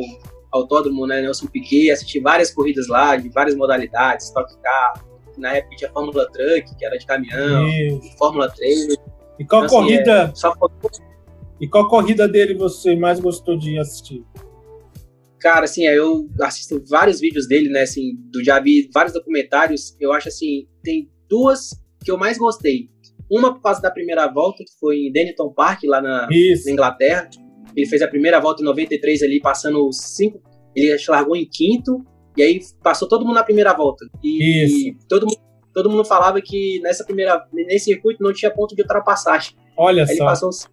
autódromo, 0.52 1.07
né? 1.07 1.21
Nelson 1.21 1.47
Piquet, 1.47 1.90
assisti 1.90 2.21
várias 2.21 2.50
corridas 2.50 2.88
lá, 2.88 3.17
de 3.17 3.28
várias 3.28 3.57
modalidades, 3.57 4.26
Stock 4.26 4.52
Car. 4.61 5.05
Na 5.37 5.57
época 5.57 5.76
tinha 5.76 5.90
Fórmula 5.90 6.28
Truck, 6.31 6.76
que 6.76 6.85
era 6.85 6.99
de 6.99 7.07
caminhão, 7.07 7.69
Isso. 7.69 8.17
Fórmula 8.19 8.50
3. 8.50 8.97
E 9.38 9.45
qual 9.45 9.64
então, 9.64 9.78
corrida? 9.78 10.23
Assim, 10.25 10.33
é, 10.33 10.35
só... 10.35 10.55
E 11.61 11.69
qual 11.69 11.88
corrida 11.88 12.28
dele 12.28 12.55
você 12.55 12.97
mais 12.97 13.21
gostou 13.21 13.57
de 13.57 13.78
assistir? 13.78 14.25
Cara, 15.40 15.64
assim, 15.64 15.87
é, 15.87 15.97
eu 15.97 16.28
assisto 16.40 16.83
vários 16.88 17.21
vídeos 17.21 17.47
dele, 17.47 17.69
né? 17.69 17.83
Assim, 17.83 18.17
do, 18.33 18.43
já 18.43 18.59
vi 18.59 18.90
vários 18.93 19.12
documentários. 19.12 19.97
Eu 20.00 20.12
acho 20.12 20.28
assim, 20.28 20.67
tem 20.83 21.09
duas 21.28 21.71
que 22.05 22.11
eu 22.11 22.19
mais 22.19 22.37
gostei. 22.38 22.90
Uma 23.31 23.55
por 23.55 23.62
causa 23.62 23.81
da 23.81 23.90
primeira 23.90 24.26
volta, 24.33 24.64
que 24.64 24.73
foi 24.81 24.97
em 24.97 25.12
Denton 25.12 25.52
Park, 25.52 25.85
lá 25.85 26.00
na, 26.00 26.26
na 26.26 26.73
Inglaterra. 26.73 27.28
Ele 27.78 27.87
fez 27.87 28.02
a 28.02 28.08
primeira 28.08 28.40
volta 28.40 28.61
em 28.61 28.64
93 28.64 29.23
ali, 29.23 29.40
passando 29.40 29.88
cinco. 29.92 30.42
Ele 30.75 30.97
largou 31.08 31.37
em 31.37 31.49
quinto, 31.49 32.04
e 32.37 32.42
aí 32.42 32.61
passou 32.82 33.06
todo 33.08 33.25
mundo 33.25 33.35
na 33.37 33.44
primeira 33.44 33.73
volta. 33.73 34.04
E, 34.23 34.64
Isso. 34.64 34.99
todo 35.08 35.26
mundo. 35.26 35.38
Todo 35.75 35.88
mundo 35.90 36.04
falava 36.04 36.40
que 36.40 36.80
nessa 36.80 37.04
primeira, 37.04 37.40
nesse 37.52 37.85
circuito 37.85 38.20
não 38.20 38.32
tinha 38.32 38.50
ponto 38.50 38.75
de 38.75 38.82
ultrapassagem. 38.82 39.54
Olha 39.76 40.02
Aí 40.02 40.08
ele 40.08 40.16
só. 40.18 40.25
passou 40.25 40.49
os, 40.49 40.66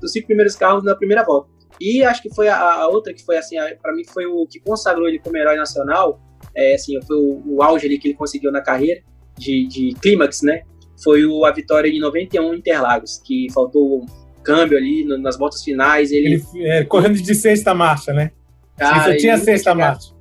os 0.00 0.12
cinco 0.12 0.26
primeiros 0.28 0.54
carros 0.54 0.84
na 0.84 0.94
primeira 0.94 1.24
volta. 1.24 1.48
E 1.80 2.04
acho 2.04 2.22
que 2.22 2.32
foi 2.32 2.46
a, 2.46 2.56
a 2.56 2.88
outra 2.88 3.12
que 3.12 3.24
foi 3.24 3.36
assim, 3.36 3.58
a- 3.58 3.74
pra 3.82 3.92
mim 3.92 4.04
foi 4.04 4.26
o 4.26 4.46
que 4.46 4.60
consagrou 4.60 5.08
ele 5.08 5.18
como 5.18 5.36
herói 5.36 5.56
nacional. 5.56 6.20
É, 6.54 6.74
assim, 6.74 7.00
foi 7.02 7.16
o, 7.16 7.42
o 7.46 7.62
auge 7.64 7.86
ali 7.86 7.98
que 7.98 8.06
ele 8.08 8.14
conseguiu 8.16 8.52
na 8.52 8.60
carreira 8.62 9.00
de, 9.36 9.66
de 9.66 9.94
clímax, 10.00 10.42
né? 10.42 10.62
Foi 11.02 11.26
o, 11.26 11.44
a 11.44 11.50
vitória 11.50 11.88
em 11.88 11.98
91 11.98 12.54
em 12.54 12.58
Interlagos, 12.58 13.20
que 13.24 13.48
faltou 13.52 14.06
câmbio 14.44 14.78
ali 14.78 15.04
no- 15.04 15.18
nas 15.18 15.36
voltas 15.36 15.62
finais. 15.64 16.12
Ele, 16.12 16.40
Ele 16.54 16.68
é, 16.68 16.84
correndo 16.84 17.14
de 17.20 17.34
sexta 17.34 17.74
marcha, 17.74 18.12
né? 18.12 18.30
cara, 18.76 19.08
Ele 19.08 19.14
só 19.14 19.20
tinha 19.20 19.38
sexta 19.38 19.72
tinha- 19.72 19.86
marcha. 19.86 20.14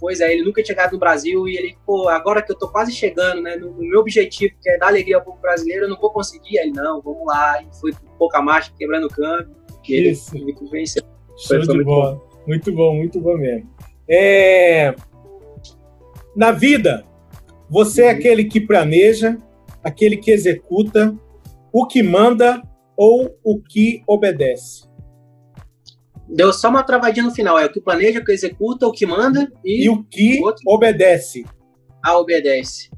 Pois 0.00 0.20
é, 0.20 0.32
ele 0.32 0.44
nunca 0.44 0.62
tinha 0.62 0.74
chegado 0.76 0.92
no 0.92 0.98
Brasil 0.98 1.48
e 1.48 1.56
ele, 1.56 1.76
pô, 1.84 2.08
agora 2.08 2.40
que 2.40 2.52
eu 2.52 2.56
tô 2.56 2.68
quase 2.68 2.92
chegando, 2.92 3.42
né, 3.42 3.56
no, 3.56 3.72
no 3.72 3.82
meu 3.82 3.98
objetivo, 4.00 4.54
que 4.62 4.70
é 4.70 4.78
dar 4.78 4.86
alegria 4.86 5.16
ao 5.16 5.22
povo 5.24 5.38
brasileiro, 5.40 5.86
eu 5.86 5.88
não 5.88 5.98
vou 6.00 6.12
conseguir. 6.12 6.56
Aí, 6.60 6.70
não, 6.70 7.02
vamos 7.02 7.26
lá. 7.26 7.60
E 7.60 7.66
foi 7.80 7.90
com 7.92 8.06
pouca 8.16 8.40
marcha, 8.40 8.70
quebrando 8.78 9.06
o 9.06 9.10
câmbio. 9.10 9.56
E 9.88 9.92
ele 9.94 10.10
Isso. 10.10 10.32
me 10.44 10.52
convenceu. 10.54 11.02
Show 11.36 11.58
de 11.58 11.82
bola. 11.84 12.20
Muito 12.46 12.70
bom, 12.72 12.94
muito 12.94 13.20
bom 13.20 13.36
mesmo. 13.36 13.68
É, 14.08 14.94
Na 16.36 16.52
vida, 16.52 17.04
você 17.68 18.02
é 18.04 18.12
Uhum. 18.12 18.18
aquele 18.18 18.44
que 18.44 18.60
planeja, 18.60 19.36
aquele 19.82 20.16
que 20.16 20.30
executa, 20.30 21.12
o 21.72 21.84
que 21.86 22.02
manda 22.04 22.62
ou 22.98 23.38
o 23.44 23.60
que 23.62 24.02
obedece. 24.08 24.88
Deu 26.28 26.52
só 26.52 26.68
uma 26.68 26.82
travadinha 26.82 27.24
no 27.24 27.30
final. 27.34 27.58
É 27.58 27.64
o 27.64 27.72
que 27.72 27.80
planeja, 27.80 28.18
o 28.20 28.24
que 28.24 28.32
executa, 28.32 28.86
o 28.86 28.92
que 28.92 29.06
manda 29.06 29.50
e, 29.64 29.84
E 29.86 29.88
o 29.88 30.02
que 30.04 30.42
outro? 30.42 30.62
obedece. 30.66 31.44
a 32.04 32.16
obedece. 32.18 32.90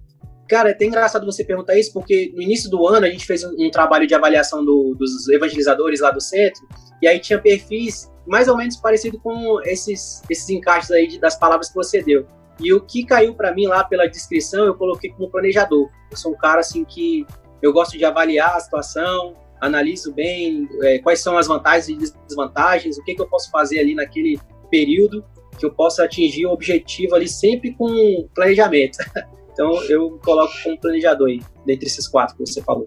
Cara, 0.49 0.69
é 0.71 0.73
até 0.73 0.85
engraçado 0.85 1.25
você 1.25 1.45
perguntar 1.45 1.78
isso, 1.78 1.92
porque 1.92 2.33
no 2.35 2.42
início 2.42 2.69
do 2.69 2.87
ano 2.88 3.07
a 3.07 3.11
gente 3.11 3.25
fez 3.25 3.42
um, 3.45 3.54
um 3.59 3.71
trabalho 3.71 4.07
de 4.07 4.14
avaliação 4.14 4.64
do- 4.64 4.95
dos 4.99 5.28
evangelizadores 5.28 6.00
lá 6.00 6.11
do 6.11 6.21
centro, 6.21 6.66
e 7.00 7.07
aí 7.09 7.19
tinha 7.21 7.38
perfis 7.38 8.11
mais 8.26 8.47
ou 8.49 8.57
menos 8.57 8.76
parecido 8.76 9.19
com 9.21 9.61
esses, 9.64 10.23
esses 10.28 10.49
encaixes 10.50 10.90
aí 10.90 11.07
de- 11.07 11.19
das 11.21 11.37
palavras 11.38 11.69
que 11.69 11.75
você 11.75 12.02
deu. 12.02 12.26
E 12.61 12.73
o 12.75 12.80
que 12.80 13.04
caiu 13.07 13.35
pra 13.35 13.54
mim 13.54 13.66
lá 13.66 13.85
pela 13.85 14.07
descrição, 14.09 14.64
eu 14.66 14.75
coloquei 14.75 15.11
como 15.12 15.30
planejador. 15.30 15.88
Eu 16.11 16.16
sou 16.16 16.33
um 16.33 16.37
cara 16.37 16.61
assim 16.61 16.85
que 16.85 17.25
eu 17.62 17.73
gosto 17.73 17.97
de 17.97 18.04
avaliar 18.04 18.54
a 18.57 18.61
situação, 18.61 19.35
analiso 19.60 20.12
bem 20.12 20.68
é, 20.82 20.98
quais 20.98 21.20
são 21.20 21.36
as 21.36 21.46
vantagens 21.46 21.88
e 21.88 22.14
desvantagens, 22.26 22.98
o 22.98 23.04
que, 23.04 23.14
que 23.14 23.22
eu 23.22 23.28
posso 23.28 23.50
fazer 23.50 23.78
ali 23.78 23.94
naquele 23.94 24.38
período 24.70 25.24
que 25.58 25.66
eu 25.66 25.70
possa 25.70 26.04
atingir 26.04 26.46
o 26.46 26.52
objetivo 26.52 27.14
ali 27.14 27.28
sempre 27.28 27.72
com 27.74 28.26
planejamento. 28.34 28.98
Então 29.52 29.74
eu 29.90 30.18
coloco 30.24 30.54
como 30.62 30.80
planejador 30.80 31.28
aí, 31.28 31.42
dentre 31.66 31.86
esses 31.86 32.08
quatro 32.08 32.34
que 32.34 32.46
você 32.46 32.62
falou. 32.62 32.86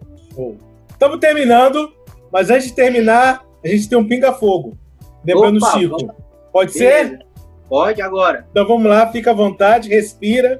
Estamos 0.89 1.19
terminando, 1.19 1.93
mas 2.31 2.49
antes 2.49 2.67
de 2.67 2.73
terminar, 2.73 3.45
a 3.63 3.67
gente 3.67 3.87
tem 3.87 3.97
um 3.97 4.07
pinga-fogo. 4.07 4.75
Lembrando 5.23 5.57
o 5.57 5.71
Chico. 5.71 5.97
Pode 6.51 6.71
ser? 6.71 7.03
Beleza. 7.03 7.25
Pode 7.69 8.01
agora. 8.01 8.47
Então 8.49 8.67
vamos 8.67 8.89
lá, 8.89 9.11
fica 9.11 9.29
à 9.29 9.33
vontade, 9.35 9.87
respira. 9.89 10.59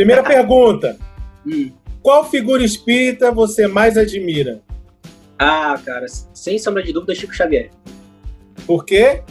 Primeira 0.00 0.22
pergunta: 0.22 0.96
Hum. 1.46 1.70
qual 2.02 2.24
figura 2.24 2.64
espírita 2.64 3.30
você 3.30 3.66
mais 3.66 3.98
admira? 3.98 4.62
Ah, 5.38 5.78
cara, 5.84 6.06
sem 6.32 6.58
sombra 6.58 6.82
de 6.82 6.90
dúvida, 6.90 7.14
Chico 7.14 7.34
Xavier. 7.34 7.70
Por 8.66 8.86
quê? 8.86 9.22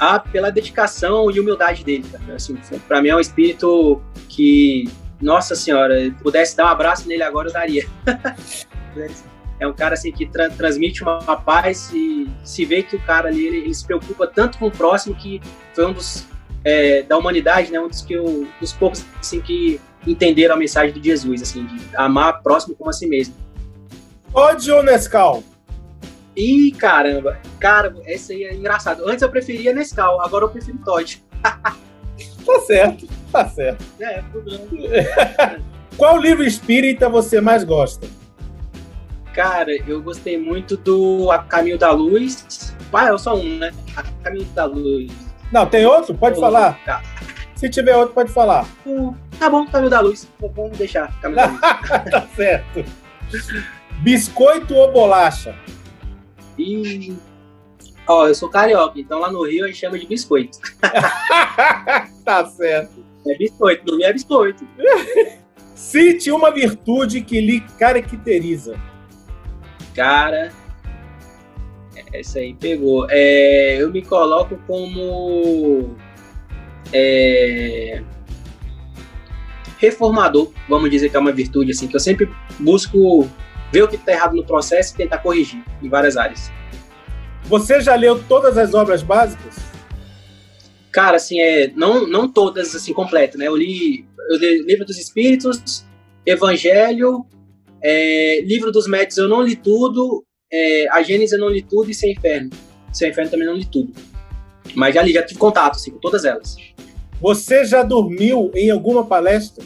Ah, 0.00 0.18
pela 0.18 0.50
dedicação 0.50 1.30
e 1.30 1.38
humildade 1.38 1.84
dele, 1.84 2.06
cara. 2.10 2.36
Assim, 2.36 2.56
pra 2.88 3.02
mim 3.02 3.08
é 3.10 3.16
um 3.16 3.20
espírito 3.20 4.00
que, 4.30 4.88
nossa 5.20 5.54
senhora, 5.54 6.10
pudesse 6.22 6.56
dar 6.56 6.64
um 6.64 6.68
abraço 6.68 7.06
nele 7.06 7.22
agora, 7.22 7.50
eu 7.50 7.52
daria. 7.52 7.86
é 9.60 9.66
um 9.66 9.74
cara 9.74 9.92
assim 9.92 10.10
que 10.10 10.24
tra- 10.24 10.48
transmite 10.48 11.02
uma, 11.02 11.18
uma 11.18 11.36
paz 11.36 11.90
e 11.92 12.26
se 12.42 12.64
vê 12.64 12.82
que 12.82 12.96
o 12.96 13.00
cara 13.00 13.28
ali 13.28 13.46
ele, 13.46 13.56
ele 13.58 13.74
se 13.74 13.84
preocupa 13.84 14.26
tanto 14.26 14.56
com 14.56 14.68
o 14.68 14.70
próximo 14.70 15.14
que 15.14 15.38
foi 15.74 15.84
um 15.84 15.92
dos 15.92 16.26
é, 16.64 17.02
da 17.02 17.16
humanidade, 17.16 17.70
né, 17.70 17.80
um 17.80 17.88
dos 17.88 18.02
que 18.02 18.14
eu, 18.14 18.46
dos 18.60 18.72
poucos 18.72 19.04
assim 19.20 19.40
que 19.40 19.80
entenderam 20.06 20.54
a 20.54 20.58
mensagem 20.58 20.92
de 20.92 21.08
Jesus, 21.08 21.42
assim, 21.42 21.64
de 21.66 21.96
amar 21.96 22.42
próximo 22.42 22.74
como 22.74 22.90
a 22.90 22.92
si 22.92 23.06
mesmo. 23.06 23.34
Todd 24.32 24.70
ou 24.70 24.82
Nescau? 24.82 25.42
Ih, 26.34 26.72
caramba, 26.72 27.38
cara, 27.60 27.94
esse 28.06 28.32
aí 28.32 28.44
é 28.44 28.54
engraçado. 28.54 29.06
Antes 29.06 29.22
eu 29.22 29.30
preferia 29.30 29.72
Nescau, 29.72 30.20
agora 30.20 30.44
eu 30.44 30.48
prefiro 30.48 30.78
Todd. 30.84 31.22
Tá 32.44 32.60
certo, 32.60 33.06
tá 33.30 33.48
certo. 33.48 33.84
É, 34.00 34.20
problema. 34.22 34.66
Qual 35.96 36.18
livro 36.18 36.42
espírita 36.42 37.08
você 37.08 37.40
mais 37.40 37.62
gosta? 37.62 38.08
Cara, 39.32 39.72
eu 39.88 40.02
gostei 40.02 40.38
muito 40.38 40.76
do 40.76 41.30
A 41.30 41.38
Caminho 41.38 41.78
da 41.78 41.90
Luz. 41.92 42.74
Ah, 42.92 43.14
é 43.14 43.18
só 43.18 43.36
um, 43.36 43.58
né? 43.58 43.72
A 43.96 44.02
Caminho 44.24 44.44
da 44.54 44.64
Luz. 44.64 45.10
Não, 45.52 45.66
tem 45.66 45.84
outro? 45.86 46.14
Pode 46.14 46.40
falar. 46.40 46.78
Tá. 46.84 47.02
Se 47.54 47.68
tiver 47.68 47.94
outro, 47.96 48.14
pode 48.14 48.32
falar. 48.32 48.66
Hum, 48.86 49.14
Tá 49.38 49.50
bom, 49.50 49.66
Caminho 49.66 49.90
da 49.90 50.00
Luz. 50.00 50.28
Vamos 50.40 50.78
deixar. 50.78 51.12
Caminho 51.20 51.42
da 51.42 51.46
Luz. 51.48 51.60
tá 52.10 52.28
certo. 52.36 52.84
Biscoito 54.02 54.74
ou 54.74 54.92
bolacha? 54.92 55.54
E. 56.56 57.12
Ó, 58.06 58.26
eu 58.28 58.34
sou 58.34 58.48
carioca, 58.48 59.00
então 59.00 59.18
lá 59.18 59.30
no 59.32 59.44
Rio 59.44 59.64
a 59.64 59.68
gente 59.68 59.78
chama 59.80 59.98
de 59.98 60.06
biscoito. 60.06 60.58
tá 62.24 62.46
certo. 62.46 63.04
É 63.26 63.36
biscoito, 63.36 63.84
no 63.84 63.96
Rio 63.98 64.06
é 64.06 64.12
biscoito. 64.12 64.66
Cite 65.74 66.30
uma 66.30 66.52
virtude 66.52 67.20
que 67.22 67.40
lhe 67.40 67.60
caracteriza. 67.78 68.78
Cara, 69.94 70.52
essa 72.12 72.38
aí 72.38 72.54
pegou. 72.54 73.06
É, 73.10 73.76
eu 73.80 73.90
me 73.90 74.02
coloco 74.02 74.58
como 74.66 75.96
é, 76.92 78.02
reformador, 79.78 80.52
vamos 80.68 80.90
dizer 80.90 81.08
que 81.08 81.16
é 81.16 81.20
uma 81.20 81.32
virtude 81.32 81.72
assim, 81.72 81.88
que 81.88 81.96
eu 81.96 82.00
sempre 82.00 82.30
busco 82.58 83.28
ver 83.72 83.82
o 83.82 83.88
que 83.88 83.96
está 83.96 84.12
errado 84.12 84.34
no 84.34 84.44
processo 84.44 84.94
e 84.94 84.96
tentar 84.96 85.18
corrigir 85.18 85.62
em 85.82 85.88
várias 85.88 86.16
áreas. 86.16 86.52
Você 87.44 87.80
já 87.80 87.94
leu 87.94 88.22
todas 88.28 88.56
as 88.56 88.74
obras 88.74 89.02
básicas? 89.02 89.56
Cara, 90.92 91.16
assim, 91.16 91.40
é, 91.40 91.72
não, 91.74 92.06
não 92.06 92.28
todas 92.28 92.74
assim 92.76 92.92
completas, 92.92 93.38
né? 93.38 93.48
Eu 93.48 93.56
li, 93.56 94.06
eu 94.30 94.36
li 94.38 94.62
Livro 94.66 94.84
dos 94.84 94.98
Espíritos, 94.98 95.84
Evangelho, 96.24 97.26
é, 97.82 98.42
Livro 98.44 98.70
dos 98.70 98.86
Médios 98.86 99.16
eu 99.16 99.28
não 99.28 99.42
li 99.42 99.56
tudo, 99.56 100.24
é, 100.52 100.86
a 100.90 101.02
Gênesis 101.02 101.32
eu 101.32 101.38
não 101.40 101.48
li 101.48 101.62
tudo 101.62 101.90
e 101.90 101.94
Sem 101.94 102.12
Inferno. 102.12 102.50
Sem 102.92 103.10
Inferno 103.10 103.30
também 103.30 103.46
não 103.46 103.54
li 103.54 103.64
tudo. 103.64 103.92
Mas 104.74 104.94
já 104.94 105.02
li, 105.02 105.12
já 105.12 105.22
tive 105.22 105.38
contato 105.40 105.76
assim, 105.76 105.90
com 105.90 105.98
todas 105.98 106.24
elas. 106.24 106.56
Você 107.20 107.64
já 107.64 107.82
dormiu 107.82 108.50
em 108.54 108.70
alguma 108.70 109.04
palestra? 109.04 109.64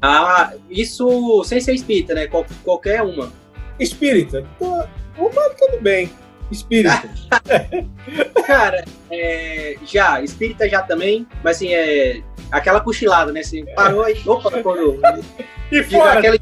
Ah, 0.00 0.52
isso 0.70 1.42
sem 1.44 1.60
ser 1.60 1.74
espírita, 1.74 2.14
né? 2.14 2.26
Qual- 2.26 2.46
qualquer 2.64 3.02
uma. 3.02 3.32
Espírita. 3.78 4.46
Então, 4.56 4.88
Uma, 5.18 5.50
tudo 5.50 5.80
bem. 5.80 6.10
Espírita. 6.50 7.08
Cara, 8.46 8.84
é, 9.10 9.76
já, 9.84 10.22
espírita 10.22 10.68
já 10.68 10.82
também, 10.82 11.26
mas 11.44 11.56
assim, 11.56 11.72
é 11.72 12.22
aquela 12.50 12.80
cochilada, 12.80 13.30
né? 13.32 13.40
Assim, 13.40 13.64
parou 13.74 14.02
aí, 14.02 14.20
opa, 14.26 14.48
acordou. 14.48 14.98
E 15.70 15.84
fora? 15.84 16.18
aquela, 16.18 16.36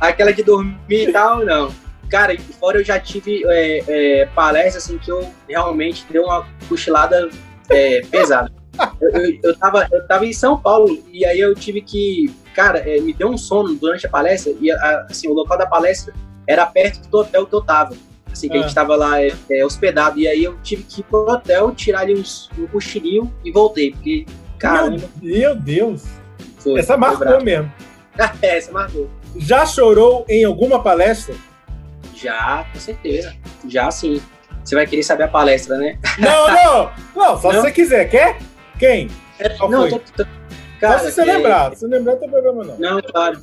aquela 0.00 0.32
de 0.32 0.42
dormir 0.42 0.76
e 1.08 1.12
tal, 1.12 1.44
não. 1.44 1.70
Cara, 2.14 2.32
e 2.32 2.38
fora 2.38 2.78
eu 2.78 2.84
já 2.84 3.00
tive 3.00 3.42
é, 3.46 3.82
é, 4.20 4.26
palestras 4.26 4.84
assim 4.84 4.98
que 4.98 5.10
eu 5.10 5.28
realmente 5.48 6.06
dei 6.08 6.20
uma 6.20 6.46
cochilada 6.68 7.28
é, 7.68 8.02
pesada. 8.08 8.52
Eu, 9.00 9.10
eu, 9.10 9.38
eu, 9.42 9.56
tava, 9.56 9.88
eu 9.90 10.06
tava 10.06 10.24
em 10.24 10.32
São 10.32 10.56
Paulo 10.56 10.96
e 11.12 11.26
aí 11.26 11.40
eu 11.40 11.52
tive 11.56 11.80
que. 11.80 12.32
Cara, 12.54 12.78
é, 12.88 13.00
me 13.00 13.12
deu 13.12 13.28
um 13.28 13.36
sono 13.36 13.74
durante 13.74 14.06
a 14.06 14.08
palestra 14.08 14.52
e 14.60 14.70
a- 14.70 15.06
assim, 15.10 15.26
o 15.28 15.32
local 15.32 15.58
da 15.58 15.66
palestra 15.66 16.14
era 16.46 16.64
perto 16.66 17.08
do 17.08 17.18
hotel 17.18 17.46
que 17.46 17.52
eu 17.56 17.60
tava. 17.62 17.96
Assim, 18.30 18.48
que 18.48 18.56
a 18.56 18.60
Ah. 18.60 18.62
gente 18.62 18.74
tava 18.76 18.94
lá 18.94 19.20
é, 19.20 19.32
é, 19.50 19.64
hospedado. 19.66 20.16
E 20.16 20.28
aí 20.28 20.44
eu 20.44 20.56
tive 20.62 20.84
que 20.84 21.00
ir 21.00 21.04
pro 21.04 21.28
hotel, 21.28 21.72
tirar 21.74 22.02
ali 22.02 22.14
uns, 22.14 22.48
um 22.56 22.68
cochilinho 22.68 23.34
e 23.44 23.50
voltei. 23.50 23.90
Porque, 23.90 24.24
caramba, 24.56 25.02
Meu 25.20 25.56
Deus. 25.56 26.04
foi. 26.58 26.78
Essa 26.78 26.96
marcou 26.96 27.26
brabo. 27.26 27.44
mesmo. 27.44 27.72
É, 28.40 28.58
essa 28.58 28.70
marcou. 28.70 29.10
Já 29.36 29.66
chorou 29.66 30.24
em 30.28 30.44
alguma 30.44 30.80
palestra? 30.80 31.34
Já, 32.14 32.66
com 32.72 32.78
certeza. 32.78 33.34
Já 33.68 33.90
sim. 33.90 34.20
Você 34.64 34.74
vai 34.74 34.86
querer 34.86 35.02
saber 35.02 35.24
a 35.24 35.28
palestra, 35.28 35.76
né? 35.76 35.98
Não, 36.18 36.48
não. 36.54 36.90
Não, 37.14 37.40
só 37.40 37.50
se 37.50 37.56
Não? 37.56 37.62
você 37.62 37.70
quiser. 37.72 38.08
Quer? 38.08 38.38
Quem? 38.78 39.08
Qual 39.58 39.70
não, 39.70 39.88
tô, 39.88 39.98
tô- 39.98 40.26
cara, 40.80 40.98
só 41.00 41.04
se 41.06 41.12
você 41.12 41.20
é- 41.22 41.24
lembrar. 41.24 41.76
Se 41.76 41.86
lembrar, 41.86 42.12
não 42.12 42.20
tem 42.20 42.30
problema 42.30 42.64
não. 42.64 42.78
Não, 42.78 43.02
claro. 43.02 43.40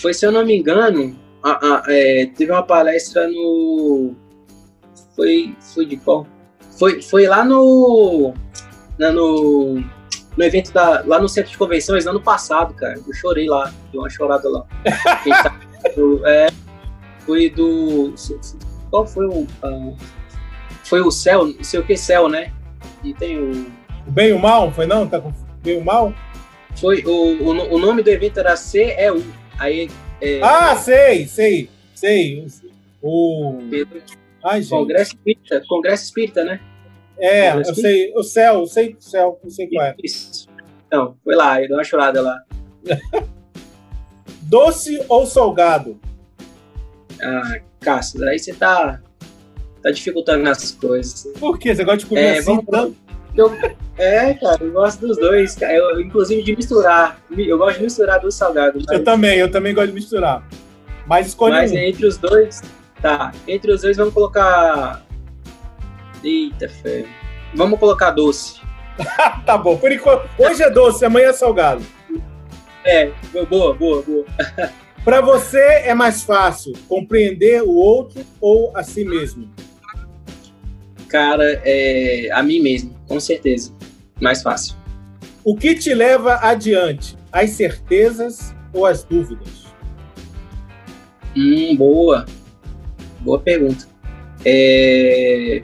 foi, 0.00 0.12
se 0.14 0.24
eu 0.26 0.30
não 0.32 0.44
me 0.44 0.56
engano, 0.56 1.18
a, 1.42 1.50
a, 1.50 1.82
é, 1.88 2.26
teve 2.26 2.52
uma 2.52 2.62
palestra 2.62 3.26
no. 3.28 4.14
Foi, 5.16 5.56
foi 5.74 5.86
de 5.86 5.96
qual? 5.96 6.26
Foi, 6.78 7.00
foi 7.02 7.26
lá 7.26 7.44
no. 7.44 8.34
Na, 8.98 9.10
no, 9.10 9.82
no 10.36 10.44
evento 10.44 10.72
da, 10.72 11.02
lá 11.04 11.18
no 11.18 11.28
centro 11.28 11.50
de 11.50 11.58
convenções, 11.58 12.06
ano 12.06 12.20
passado, 12.20 12.74
cara. 12.74 12.94
Eu 12.94 13.14
chorei 13.14 13.48
lá, 13.48 13.72
dei 13.90 14.00
uma 14.00 14.10
chorada 14.10 14.48
lá. 14.48 14.64
é, 16.26 16.46
foi 17.26 17.50
do. 17.50 18.14
Qual 18.90 19.06
foi 19.06 19.26
o. 19.26 19.42
Uh, 19.42 19.96
foi 20.84 21.00
o 21.00 21.10
Céu, 21.10 21.46
não 21.46 21.64
sei 21.64 21.80
o 21.80 21.86
que 21.86 21.96
Céu, 21.96 22.28
né? 22.28 22.52
E 23.02 23.12
tem 23.14 23.38
o. 23.38 23.66
O 24.06 24.10
bem 24.10 24.28
e 24.28 24.32
o 24.32 24.38
mal, 24.38 24.70
foi 24.70 24.86
não? 24.86 25.08
Tá 25.08 25.20
com 25.20 25.32
bem 25.62 25.76
e 25.76 25.78
o 25.78 25.84
mal? 25.84 26.12
Foi, 26.76 27.02
o, 27.04 27.10
o, 27.10 27.74
o 27.74 27.78
nome 27.78 28.02
do 28.02 28.10
evento 28.10 28.38
era 28.40 28.56
CEU. 28.56 29.22
Aí. 29.58 29.90
É, 30.20 30.40
ah, 30.42 30.76
sei, 30.76 31.26
sei, 31.26 31.70
sei. 31.94 32.46
O. 33.02 33.58
Ai, 34.44 34.60
gente. 34.60 34.70
Congresso 34.70 35.14
Espírita, 35.14 35.62
Congresso 35.68 36.04
Espírita, 36.04 36.44
né? 36.44 36.60
É, 37.16 37.50
Congresso 37.50 37.70
eu 37.70 37.74
sei, 37.74 38.12
o 38.14 38.22
céu, 38.22 38.54
eu 38.60 38.66
sei 38.66 38.96
o 38.98 39.02
céu, 39.02 39.40
não 39.42 39.50
sei 39.50 39.68
qual 39.68 39.86
é. 39.86 39.94
Isso. 40.02 40.48
Então, 40.86 41.16
foi 41.24 41.34
lá, 41.34 41.60
eu 41.62 41.68
dei 41.68 41.76
uma 41.76 41.84
chorada 41.84 42.20
lá. 42.20 42.42
Doce 44.42 45.02
ou 45.08 45.26
salgado? 45.26 45.98
Ah, 47.24 47.60
Cássio, 47.80 48.22
aí 48.28 48.38
você 48.38 48.52
tá, 48.52 49.00
tá 49.82 49.90
dificultando 49.90 50.48
as 50.48 50.72
coisas. 50.72 51.26
Por 51.38 51.58
quê? 51.58 51.74
Você 51.74 51.84
gosta 51.84 51.98
de 51.98 52.06
comer 52.06 52.20
é, 52.20 52.38
assim 52.38 52.44
vamos, 52.44 52.64
tanto? 52.66 52.96
Eu, 53.36 53.52
é, 53.98 54.34
cara, 54.34 54.62
eu 54.62 54.72
gosto 54.72 55.06
dos 55.06 55.16
dois. 55.16 55.60
Eu, 55.60 56.00
inclusive 56.00 56.42
de 56.42 56.56
misturar. 56.56 57.20
Eu 57.36 57.58
gosto 57.58 57.78
de 57.78 57.84
misturar 57.84 58.20
dois 58.20 58.34
salgados. 58.34 58.84
Mas... 58.86 58.98
Eu 58.98 59.04
também, 59.04 59.38
eu 59.38 59.50
também 59.50 59.74
gosto 59.74 59.88
de 59.88 59.94
misturar. 59.94 60.46
Mas 61.06 61.28
escolhe 61.28 61.54
Mas 61.54 61.72
um. 61.72 61.76
entre 61.76 62.06
os 62.06 62.16
dois, 62.16 62.62
tá. 63.00 63.32
Entre 63.46 63.72
os 63.72 63.82
dois 63.82 63.96
vamos 63.96 64.14
colocar. 64.14 65.02
Eita, 66.22 66.68
fé. 66.68 67.04
Vamos 67.54 67.78
colocar 67.78 68.10
doce. 68.10 68.60
tá 69.44 69.58
bom. 69.58 69.76
Por 69.76 69.90
enquanto, 69.90 70.28
hoje 70.38 70.62
é 70.62 70.70
doce, 70.70 71.04
amanhã 71.04 71.28
é 71.28 71.32
salgado. 71.32 71.82
É, 72.84 73.10
boa, 73.48 73.74
boa, 73.74 74.02
boa. 74.02 74.24
Para 75.04 75.20
você 75.20 75.60
é 75.84 75.92
mais 75.92 76.22
fácil 76.22 76.72
compreender 76.88 77.62
o 77.62 77.72
outro 77.74 78.24
ou 78.40 78.74
a 78.74 78.82
si 78.82 79.04
mesmo? 79.04 79.50
Cara, 81.08 81.60
é 81.62 82.30
a 82.32 82.42
mim 82.42 82.60
mesmo, 82.60 82.98
com 83.06 83.20
certeza. 83.20 83.74
Mais 84.18 84.42
fácil. 84.42 84.76
O 85.44 85.54
que 85.54 85.74
te 85.74 85.92
leva 85.92 86.36
adiante? 86.36 87.18
As 87.30 87.50
certezas 87.50 88.54
ou 88.72 88.86
as 88.86 89.04
dúvidas? 89.04 89.66
Hum, 91.36 91.76
boa. 91.76 92.24
Boa 93.20 93.38
pergunta. 93.38 93.86
É... 94.42 95.62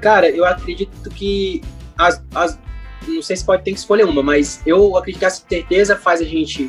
Cara, 0.00 0.28
eu 0.28 0.44
acredito 0.44 1.08
que 1.10 1.62
as, 1.96 2.20
as, 2.34 2.58
não 3.06 3.22
sei 3.22 3.36
se 3.36 3.44
pode 3.44 3.62
ter 3.62 3.70
que 3.70 3.78
escolher 3.78 4.04
uma, 4.04 4.24
mas 4.24 4.60
eu 4.66 4.96
acredito 4.96 5.20
que 5.20 5.24
a 5.24 5.30
certeza 5.30 5.96
faz 5.96 6.20
a 6.20 6.24
gente 6.24 6.68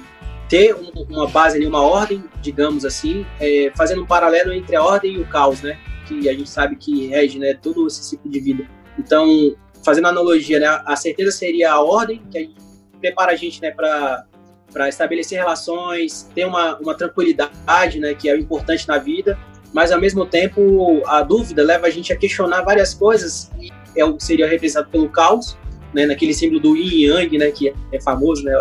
ter 0.53 0.75
uma 1.09 1.27
base 1.27 1.57
ali, 1.57 1.65
uma 1.65 1.81
ordem, 1.81 2.23
digamos 2.39 2.85
assim, 2.85 3.25
é, 3.39 3.71
fazendo 3.75 4.03
um 4.03 4.05
paralelo 4.05 4.53
entre 4.53 4.75
a 4.75 4.83
ordem 4.83 5.13
e 5.13 5.19
o 5.19 5.25
caos, 5.25 5.63
né? 5.63 5.79
Que 6.05 6.29
a 6.29 6.33
gente 6.33 6.47
sabe 6.47 6.75
que 6.75 7.07
rege, 7.07 7.39
né? 7.39 7.55
Todo 7.55 7.87
esse 7.87 8.03
ciclo 8.03 8.29
de 8.29 8.39
vida. 8.39 8.69
Então, 8.99 9.55
fazendo 9.83 10.09
analogia, 10.09 10.59
né? 10.59 10.67
A 10.85 10.95
certeza 10.95 11.31
seria 11.31 11.71
a 11.71 11.81
ordem 11.81 12.21
que 12.29 12.37
a 12.37 12.41
gente 12.41 12.55
prepara 13.01 13.31
a 13.31 13.35
gente, 13.35 13.59
né? 13.63 13.71
Para 13.71 14.25
para 14.71 14.89
estabelecer 14.89 15.37
relações, 15.37 16.29
ter 16.33 16.45
uma, 16.45 16.77
uma 16.77 16.95
tranquilidade, 16.95 17.99
né? 17.99 18.13
Que 18.13 18.29
é 18.29 18.37
importante 18.37 18.87
na 18.87 18.99
vida. 18.99 19.37
Mas 19.73 19.91
ao 19.91 19.99
mesmo 19.99 20.23
tempo, 20.23 21.01
a 21.07 21.23
dúvida 21.23 21.63
leva 21.63 21.87
a 21.87 21.89
gente 21.89 22.13
a 22.13 22.15
questionar 22.15 22.61
várias 22.61 22.93
coisas 22.93 23.51
e 23.59 23.71
é 23.99 24.05
o 24.05 24.17
que 24.17 24.23
seria 24.23 24.47
representado 24.47 24.91
pelo 24.91 25.09
caos 25.09 25.57
né, 25.93 26.05
naquele 26.05 26.33
símbolo 26.33 26.59
do 26.59 26.75
yin 26.75 27.07
yang, 27.07 27.37
né, 27.37 27.51
que 27.51 27.73
é 27.91 28.01
famoso, 28.01 28.43
né, 28.43 28.53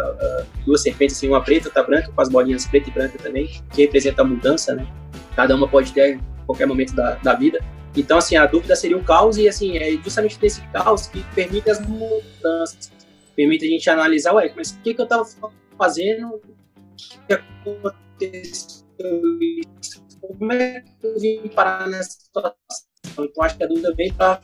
duas 0.67 0.83
serpentes, 0.83 1.17
assim, 1.17 1.29
uma 1.29 1.43
preta, 1.43 1.69
outra 1.69 1.83
branca, 1.83 2.11
com 2.13 2.21
as 2.21 2.29
bolinhas 2.29 2.67
preta 2.67 2.91
e 2.91 2.93
branca 2.93 3.19
também, 3.19 3.49
que 3.73 3.83
representa 3.83 4.23
a 4.23 4.25
mudança, 4.25 4.75
né, 4.75 4.87
cada 5.35 5.55
uma 5.55 5.69
pode 5.69 5.93
ter 5.93 6.17
em 6.17 6.21
qualquer 6.47 6.67
momento 6.67 6.95
da, 6.95 7.15
da 7.17 7.35
vida. 7.35 7.59
Então, 7.97 8.19
assim, 8.19 8.37
a 8.37 8.47
dúvida 8.47 8.75
seria 8.75 8.97
o 8.97 9.05
caos 9.05 9.37
e, 9.37 9.47
assim, 9.49 9.77
é 9.77 9.91
justamente 10.03 10.39
desse 10.39 10.63
caos 10.69 11.07
que 11.09 11.23
permite 11.35 11.71
as 11.71 11.81
mudanças, 11.87 12.91
permite 13.37 13.65
a 13.67 13.69
gente 13.69 13.89
analisar, 13.91 14.33
ué, 14.35 14.53
mas 14.57 14.71
o 14.71 14.81
que, 14.81 14.95
que 14.95 15.01
eu 15.01 15.05
estava 15.05 15.27
fazendo, 15.79 16.37
o 16.37 16.41
que 17.27 17.35
aconteceu, 17.35 18.83
como 20.21 20.53
é 20.53 20.81
que 20.81 21.07
eu 21.07 21.19
vim 21.19 21.49
parar 21.49 21.89
nessa 21.89 22.13
situação? 22.13 22.55
Então, 23.19 23.45
acho 23.45 23.57
que 23.57 23.65
a 23.65 23.67
dúvida 23.67 23.93
vem 23.95 24.13
para 24.13 24.41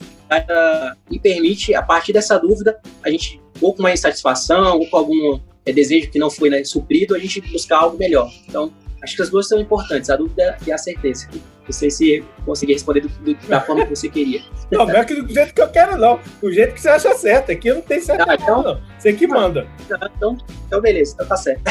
e 1.11 1.19
permite, 1.19 1.75
a 1.75 1.83
partir 1.83 2.13
dessa 2.13 2.39
dúvida, 2.39 2.79
a 3.03 3.11
gente, 3.11 3.41
ou 3.61 3.75
com 3.75 3.81
uma 3.81 3.93
insatisfação, 3.93 4.79
ou 4.79 4.87
com 4.89 4.97
algum 4.97 5.41
é, 5.65 5.73
desejo 5.73 6.11
que 6.11 6.19
não 6.19 6.31
foi 6.31 6.51
né, 6.51 6.63
suprido, 6.65 7.15
a 7.15 7.19
gente 7.19 7.41
buscar 7.41 7.79
algo 7.79 7.99
melhor. 7.99 8.31
Então, 8.49 8.73
acho 9.03 9.17
que 9.17 9.23
as 9.23 9.31
duas 9.31 9.49
são 9.49 9.61
importantes, 9.61 10.11
a 10.11 10.17
dúvida 10.17 10.57
e 10.67 10.73
a 10.73 10.79
certeza. 10.79 11.29
Não 11.33 11.73
sei 11.73 11.91
se 11.91 12.25
consegui 12.47 12.73
responder 12.73 13.01
do, 13.01 13.09
do, 13.09 13.35
da 13.47 13.61
forma 13.61 13.85
que 13.85 13.95
você 13.95 14.09
queria. 14.09 14.41
Não, 14.71 14.85
não 14.85 14.97
é 14.97 15.05
do 15.05 15.33
jeito 15.33 15.55
que 15.55 15.63
eu 15.63 15.69
quero, 15.71 15.97
não. 15.97 16.21
Do 16.43 16.53
jeito 16.53 16.75
que 16.75 16.81
você 16.83 16.91
acha 16.91 17.15
certo. 17.15 17.51
Aqui 17.51 17.73
não 17.73 17.81
tem 17.81 18.03
certo, 18.03 18.29
ah, 18.29 18.35
então, 18.35 18.63
não. 18.63 18.83
Você 18.99 19.15
que 19.15 19.27
manda. 19.27 19.67
Então, 19.87 20.37
então, 20.67 20.81
beleza, 20.83 21.15
então 21.15 21.27
tá 21.27 21.37
certo. 21.39 21.63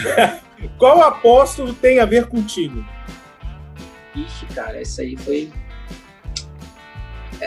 Qual 0.78 1.02
apóstolo 1.02 1.74
tem 1.74 2.00
a 2.00 2.06
ver 2.06 2.28
contigo? 2.28 2.82
Ixi, 4.16 4.46
cara, 4.54 4.80
essa 4.80 5.02
aí 5.02 5.14
foi 5.14 5.52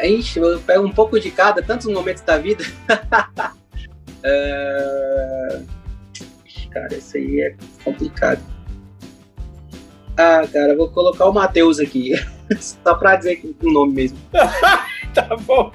Ixi, 0.04 0.40
eu 0.40 0.60
pego 0.60 0.86
um 0.86 0.92
pouco 0.92 1.20
de 1.20 1.32
cada, 1.32 1.62
tantos 1.62 1.88
momentos 1.88 2.24
da 2.24 2.38
vida. 2.38 2.64
uh... 4.26 5.66
Cara, 6.72 6.94
isso 6.96 7.16
aí 7.16 7.42
é 7.42 7.56
complicado. 7.84 8.42
Ah, 10.18 10.48
cara, 10.52 10.76
vou 10.76 10.90
colocar 10.90 11.26
o 11.26 11.34
Matheus 11.34 11.80
aqui. 11.80 12.12
Só 12.60 12.96
pra 12.96 13.16
dizer 13.16 13.42
o 13.62 13.72
nome 13.72 13.94
mesmo. 13.94 14.18
tá 15.14 15.36
bom. 15.42 15.72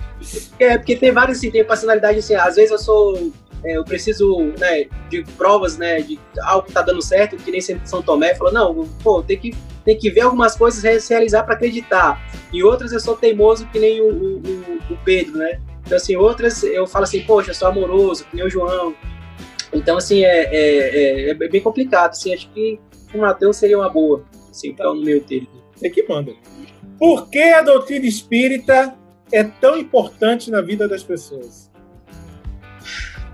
É, 0.58 0.78
porque 0.78 0.96
tem 0.96 1.12
vários, 1.12 1.38
assim, 1.38 1.50
tem 1.50 1.64
personalidade 1.64 2.18
assim, 2.18 2.34
às 2.34 2.56
vezes 2.56 2.70
eu 2.70 2.78
sou. 2.78 3.32
É, 3.62 3.76
eu 3.76 3.84
preciso 3.84 4.52
né, 4.58 4.86
de 5.10 5.22
provas, 5.36 5.76
né? 5.76 6.00
De 6.00 6.18
algo 6.42 6.66
que 6.66 6.72
tá 6.72 6.80
dando 6.80 7.02
certo, 7.02 7.36
que 7.36 7.50
nem 7.50 7.60
sempre 7.60 7.88
São 7.88 8.00
Tomé 8.00 8.34
falou, 8.34 8.52
não, 8.52 8.88
pô, 9.02 9.22
tem 9.22 9.38
que 9.38 9.54
tem 9.90 9.98
que 9.98 10.08
ver 10.08 10.20
algumas 10.20 10.54
coisas 10.54 11.02
se 11.02 11.12
realizar 11.12 11.42
para 11.42 11.54
acreditar. 11.54 12.22
E 12.52 12.62
outras 12.62 12.92
eu 12.92 13.00
sou 13.00 13.16
teimoso 13.16 13.66
que 13.66 13.78
nem 13.78 14.00
o, 14.00 14.08
o, 14.08 14.38
o, 14.92 14.96
Pedro, 15.04 15.38
né? 15.38 15.60
Então, 15.84 15.96
assim, 15.96 16.14
outras 16.14 16.62
eu 16.62 16.86
falo 16.86 17.02
assim, 17.02 17.22
poxa, 17.22 17.50
eu 17.50 17.54
sou 17.54 17.66
amoroso, 17.66 18.24
que 18.26 18.36
nem 18.36 18.44
o 18.44 18.50
João. 18.50 18.94
Então, 19.72 19.96
assim, 19.96 20.24
é, 20.24 20.44
é, 20.44 21.28
é, 21.28 21.30
é 21.30 21.34
bem 21.34 21.60
complicado. 21.60 22.10
Assim, 22.10 22.32
acho 22.32 22.48
que 22.50 22.78
o 23.12 23.18
Mateus 23.18 23.56
seria 23.56 23.76
uma 23.76 23.88
boa, 23.88 24.24
assim, 24.48 24.72
para 24.72 24.86
no 24.94 25.02
meio 25.02 25.20
termo. 25.22 25.48
Você 25.74 25.90
que 25.90 26.06
manda. 26.08 26.32
Por 26.96 27.28
que 27.28 27.42
a 27.42 27.62
doutrina 27.62 28.06
espírita 28.06 28.94
é 29.32 29.42
tão 29.42 29.76
importante 29.76 30.52
na 30.52 30.60
vida 30.60 30.86
das 30.86 31.02
pessoas? 31.02 31.68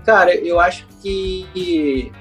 Cara, 0.03 0.33
eu 0.33 0.59
acho 0.59 0.87
que 1.03 2.11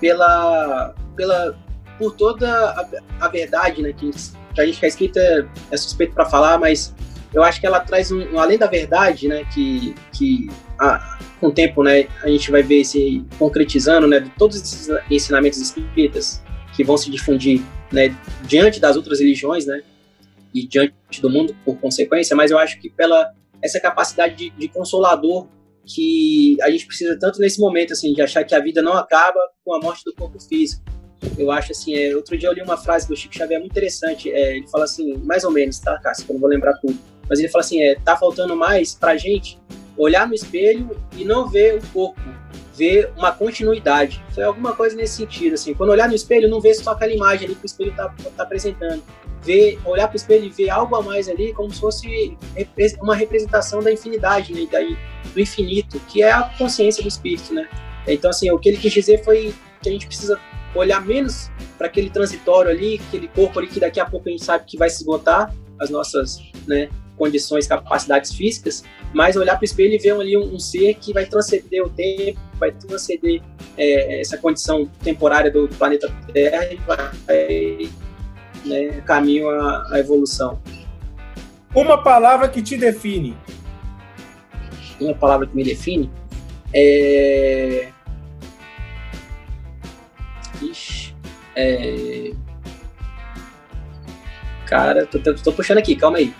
pela, 0.00 0.94
pela 1.16 1.67
por 1.98 2.14
toda 2.14 2.48
a, 2.48 2.88
a 3.20 3.28
verdade, 3.28 3.82
né, 3.82 3.92
que, 3.92 4.10
a 4.56 4.64
gente 4.64 4.78
que 4.78 4.86
a 4.86 4.88
escrita 4.88 5.48
é 5.70 5.76
suspeito 5.76 6.14
para 6.14 6.24
falar, 6.24 6.58
mas 6.58 6.94
eu 7.34 7.42
acho 7.42 7.60
que 7.60 7.66
ela 7.66 7.80
traz 7.80 8.10
um, 8.10 8.20
um, 8.32 8.38
além 8.38 8.56
da 8.56 8.66
verdade, 8.66 9.28
né, 9.28 9.44
que, 9.52 9.94
que 10.12 10.48
com 11.40 11.48
o 11.48 11.52
tempo, 11.52 11.82
né, 11.82 12.08
a 12.22 12.28
gente 12.28 12.50
vai 12.50 12.62
ver 12.62 12.84
se 12.84 13.24
concretizando, 13.38 14.06
né, 14.06 14.30
todos 14.38 14.56
esses 14.56 14.88
ensinamentos 15.10 15.58
espíritas 15.60 16.42
que 16.74 16.84
vão 16.84 16.96
se 16.96 17.10
difundir, 17.10 17.62
né, 17.92 18.16
diante 18.44 18.80
das 18.80 18.96
outras 18.96 19.20
religiões, 19.20 19.66
né, 19.66 19.82
e 20.54 20.66
diante 20.66 20.94
do 21.20 21.28
mundo 21.28 21.54
por 21.64 21.76
consequência, 21.78 22.34
mas 22.34 22.50
eu 22.50 22.58
acho 22.58 22.80
que 22.80 22.88
pela 22.88 23.32
essa 23.62 23.80
capacidade 23.80 24.36
de, 24.36 24.50
de 24.50 24.68
consolador 24.68 25.48
que 25.84 26.56
a 26.62 26.70
gente 26.70 26.86
precisa 26.86 27.18
tanto 27.18 27.40
nesse 27.40 27.58
momento, 27.60 27.92
assim, 27.92 28.12
de 28.12 28.22
achar 28.22 28.44
que 28.44 28.54
a 28.54 28.60
vida 28.60 28.82
não 28.82 28.92
acaba 28.92 29.40
com 29.64 29.74
a 29.74 29.80
morte 29.80 30.04
do 30.04 30.14
corpo 30.14 30.38
físico, 30.40 30.82
eu 31.36 31.50
acho 31.50 31.72
assim, 31.72 31.94
é, 31.94 32.14
outro 32.14 32.36
dia 32.36 32.48
eu 32.48 32.52
li 32.52 32.62
uma 32.62 32.76
frase 32.76 33.08
do 33.08 33.16
Chico 33.16 33.34
Xavier 33.34 33.58
muito 33.58 33.72
interessante, 33.72 34.30
é, 34.30 34.56
ele 34.56 34.68
fala 34.68 34.84
assim, 34.84 35.14
mais 35.24 35.44
ou 35.44 35.50
menos, 35.50 35.78
tá, 35.78 35.98
Cássio, 35.98 36.26
eu 36.28 36.34
não 36.34 36.40
vou 36.40 36.48
lembrar 36.48 36.74
tudo, 36.74 36.98
mas 37.28 37.38
ele 37.38 37.48
fala 37.48 37.64
assim, 37.64 37.82
é, 37.82 37.96
tá 37.96 38.16
faltando 38.16 38.56
mais 38.56 38.94
pra 38.94 39.16
gente 39.16 39.58
olhar 39.96 40.26
no 40.26 40.34
espelho 40.34 40.96
e 41.16 41.24
não 41.24 41.48
ver 41.48 41.78
o 41.78 41.86
corpo, 41.88 42.20
ver 42.76 43.10
uma 43.16 43.32
continuidade. 43.32 44.22
Foi 44.32 44.44
alguma 44.44 44.74
coisa 44.74 44.94
nesse 44.94 45.16
sentido, 45.16 45.54
assim, 45.54 45.74
quando 45.74 45.90
olhar 45.90 46.08
no 46.08 46.14
espelho, 46.14 46.48
não 46.48 46.60
ver 46.60 46.74
só 46.74 46.92
aquela 46.92 47.12
imagem 47.12 47.46
ali 47.46 47.54
que 47.56 47.64
o 47.64 47.66
espelho 47.66 47.92
tá, 47.96 48.14
tá 48.36 48.42
apresentando, 48.44 49.02
ver, 49.42 49.78
olhar 49.84 50.06
para 50.06 50.14
o 50.14 50.16
espelho 50.16 50.44
e 50.44 50.50
ver 50.50 50.70
algo 50.70 50.94
a 50.94 51.02
mais 51.02 51.28
ali, 51.28 51.52
como 51.52 51.72
se 51.72 51.80
fosse 51.80 52.36
uma 53.02 53.16
representação 53.16 53.82
da 53.82 53.92
infinidade, 53.92 54.52
né, 54.52 54.68
do 55.34 55.40
infinito, 55.40 55.98
que 56.08 56.22
é 56.22 56.30
a 56.30 56.42
consciência 56.56 57.02
do 57.02 57.08
espírito, 57.08 57.52
né. 57.52 57.68
Então, 58.06 58.30
assim, 58.30 58.50
o 58.50 58.58
que 58.58 58.68
ele 58.68 58.78
quis 58.78 58.92
dizer 58.92 59.24
foi 59.24 59.52
que 59.82 59.88
a 59.88 59.92
gente 59.92 60.06
precisa 60.06 60.40
olhar 60.74 61.04
menos 61.04 61.50
para 61.76 61.86
aquele 61.86 62.10
transitório 62.10 62.70
ali, 62.70 63.00
aquele 63.08 63.28
corpo 63.28 63.58
ali 63.58 63.68
que 63.68 63.80
daqui 63.80 64.00
a 64.00 64.04
pouco 64.04 64.28
a 64.28 64.32
gente 64.32 64.44
sabe 64.44 64.64
que 64.66 64.76
vai 64.76 64.90
se 64.90 64.98
esgotar, 64.98 65.52
as 65.80 65.90
nossas 65.90 66.40
né, 66.66 66.88
condições, 67.16 67.66
capacidades 67.66 68.32
físicas, 68.34 68.84
mas 69.12 69.36
olhar 69.36 69.56
para 69.56 69.62
o 69.62 69.64
espelho 69.64 69.94
e 69.94 69.98
ver 69.98 70.12
ali 70.12 70.36
um, 70.36 70.54
um, 70.54 70.58
ser 70.58 70.94
que 70.94 71.12
vai 71.12 71.26
transcender 71.26 71.84
o 71.84 71.88
tempo, 71.88 72.40
vai 72.58 72.72
transcender 72.72 73.42
é, 73.76 74.20
essa 74.20 74.36
condição 74.36 74.86
temporária 75.02 75.50
do, 75.50 75.66
do, 75.66 75.74
planeta 75.74 76.12
Terra 76.32 76.64
e 76.72 76.76
vai 76.76 77.90
né, 78.64 79.00
caminho 79.02 79.48
à, 79.50 79.86
à 79.92 79.98
evolução. 79.98 80.60
Uma 81.74 82.02
palavra 82.02 82.48
que 82.48 82.62
te 82.62 82.76
define. 82.76 83.36
Uma 85.00 85.14
palavra 85.14 85.46
que 85.46 85.54
me 85.54 85.62
define 85.62 86.10
é. 86.72 87.88
É... 91.54 92.32
Cara, 94.66 95.06
tô, 95.06 95.18
tô, 95.18 95.34
tô 95.34 95.52
puxando 95.52 95.78
aqui, 95.78 95.96
calma 95.96 96.18
aí. 96.18 96.34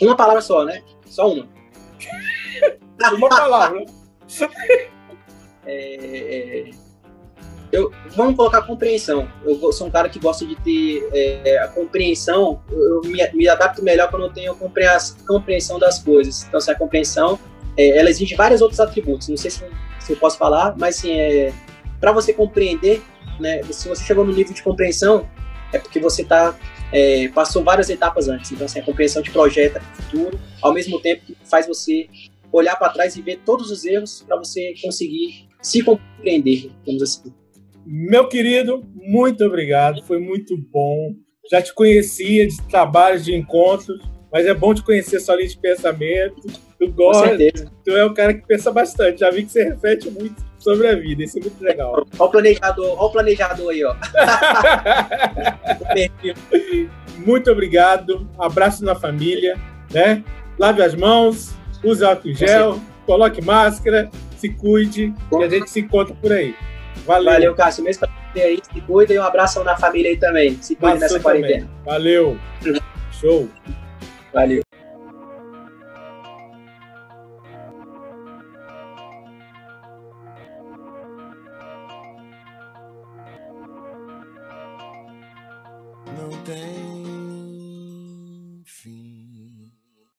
Uma 0.00 0.16
palavra 0.16 0.40
só, 0.40 0.64
né? 0.64 0.82
Só 1.06 1.32
uma. 1.32 1.48
uma 3.16 3.28
palavra. 3.28 3.84
é, 5.66 6.66
é, 6.66 6.70
eu, 7.70 7.92
vamos 8.14 8.36
colocar 8.36 8.62
compreensão. 8.62 9.28
Eu 9.44 9.72
sou 9.72 9.88
um 9.88 9.90
cara 9.90 10.08
que 10.08 10.18
gosta 10.18 10.46
de 10.46 10.56
ter 10.56 11.08
é, 11.12 11.58
a 11.58 11.68
compreensão. 11.68 12.62
Eu 12.70 13.02
me, 13.04 13.30
me, 13.32 13.48
adapto 13.48 13.82
melhor 13.82 14.10
quando 14.10 14.26
eu 14.26 14.32
tenho 14.32 14.52
a 14.52 14.56
compreensão 15.26 15.78
das 15.78 15.98
coisas. 15.98 16.44
Então, 16.44 16.60
se 16.60 16.70
a 16.70 16.74
compreensão, 16.74 17.38
é, 17.78 17.96
ela 17.96 18.10
exige 18.10 18.34
vários 18.34 18.60
outros 18.60 18.80
atributos. 18.80 19.28
Não 19.28 19.36
sei 19.36 19.50
se, 19.50 19.64
se 20.00 20.12
eu 20.12 20.16
posso 20.16 20.36
falar, 20.36 20.74
mas 20.76 20.98
assim, 20.98 21.12
é, 21.12 21.52
para 22.00 22.10
você 22.10 22.32
compreender, 22.32 23.00
né, 23.38 23.62
se 23.70 23.88
você 23.88 24.04
chegou 24.04 24.24
no 24.24 24.32
nível 24.32 24.52
de 24.52 24.62
compreensão, 24.62 25.28
é 25.72 25.78
porque 25.78 26.00
você 26.00 26.24
tá, 26.24 26.58
é, 26.92 27.28
passou 27.28 27.62
várias 27.62 27.88
etapas 27.88 28.28
antes. 28.28 28.50
Então, 28.50 28.66
assim, 28.66 28.80
a 28.80 28.82
compreensão 28.82 29.22
te 29.22 29.30
projeta 29.30 29.80
futuro, 29.94 30.38
ao 30.60 30.74
mesmo 30.74 31.00
tempo 31.00 31.24
que 31.24 31.36
faz 31.44 31.66
você 31.66 32.08
olhar 32.50 32.76
para 32.76 32.92
trás 32.92 33.16
e 33.16 33.22
ver 33.22 33.40
todos 33.44 33.70
os 33.70 33.84
erros 33.84 34.24
para 34.26 34.36
você 34.36 34.74
conseguir 34.82 35.46
se 35.62 35.82
compreender, 35.82 36.70
vamos 36.84 37.02
assim. 37.02 37.32
Meu 37.84 38.28
querido, 38.28 38.82
muito 38.94 39.44
obrigado, 39.44 40.02
foi 40.04 40.18
muito 40.18 40.56
bom. 40.56 41.14
Já 41.50 41.62
te 41.62 41.74
conhecia 41.74 42.46
de 42.46 42.56
trabalhos, 42.68 43.24
de 43.24 43.34
encontros, 43.34 43.98
mas 44.32 44.46
é 44.46 44.54
bom 44.54 44.74
te 44.74 44.82
conhecer 44.82 45.20
sua 45.20 45.36
linha 45.36 45.48
de 45.48 45.58
pensamento. 45.58 46.67
Tu 46.78 46.92
gosta, 46.92 47.36
tu 47.84 47.90
é 47.90 48.06
um 48.06 48.14
cara 48.14 48.32
que 48.32 48.46
pensa 48.46 48.70
bastante. 48.70 49.20
Já 49.20 49.30
vi 49.30 49.44
que 49.44 49.50
você 49.50 49.64
reflete 49.64 50.08
muito 50.10 50.42
sobre 50.58 50.86
a 50.86 50.94
vida. 50.94 51.24
Isso 51.24 51.38
é 51.38 51.40
muito 51.40 51.62
legal. 51.62 51.92
Olha 51.92 52.06
o 52.18 52.30
planejador, 52.30 52.86
olha 52.86 53.00
o 53.00 53.10
planejador 53.10 53.70
aí, 53.70 53.84
ó. 53.84 53.96
muito 57.18 57.50
obrigado. 57.50 58.28
Abraço 58.38 58.84
na 58.84 58.94
família, 58.94 59.58
né? 59.92 60.22
Lave 60.56 60.82
as 60.82 60.94
mãos, 60.94 61.52
use 61.82 62.04
álcool 62.04 62.32
gel, 62.32 62.80
coloque 63.06 63.42
máscara, 63.42 64.08
se 64.36 64.48
cuide 64.48 65.12
e 65.32 65.42
a 65.42 65.48
gente 65.48 65.70
se 65.70 65.80
encontra 65.80 66.14
por 66.14 66.32
aí. 66.32 66.54
Valeu. 67.04 67.32
Valeu, 67.32 67.54
Cássio. 67.54 67.82
Mesmo 67.82 68.06
pra 68.06 68.10
você 68.32 68.40
aí, 68.40 68.60
se 68.62 68.80
cuida 68.82 69.14
e 69.14 69.18
um 69.18 69.22
abraço 69.22 69.64
na 69.64 69.76
família 69.76 70.10
aí 70.10 70.16
também. 70.16 70.56
Se 70.62 70.76
cuide 70.76 70.98
nessa 70.98 71.18
quarentena. 71.18 71.68
Valeu. 71.84 72.38
Show. 73.10 73.48
Valeu. 74.32 74.67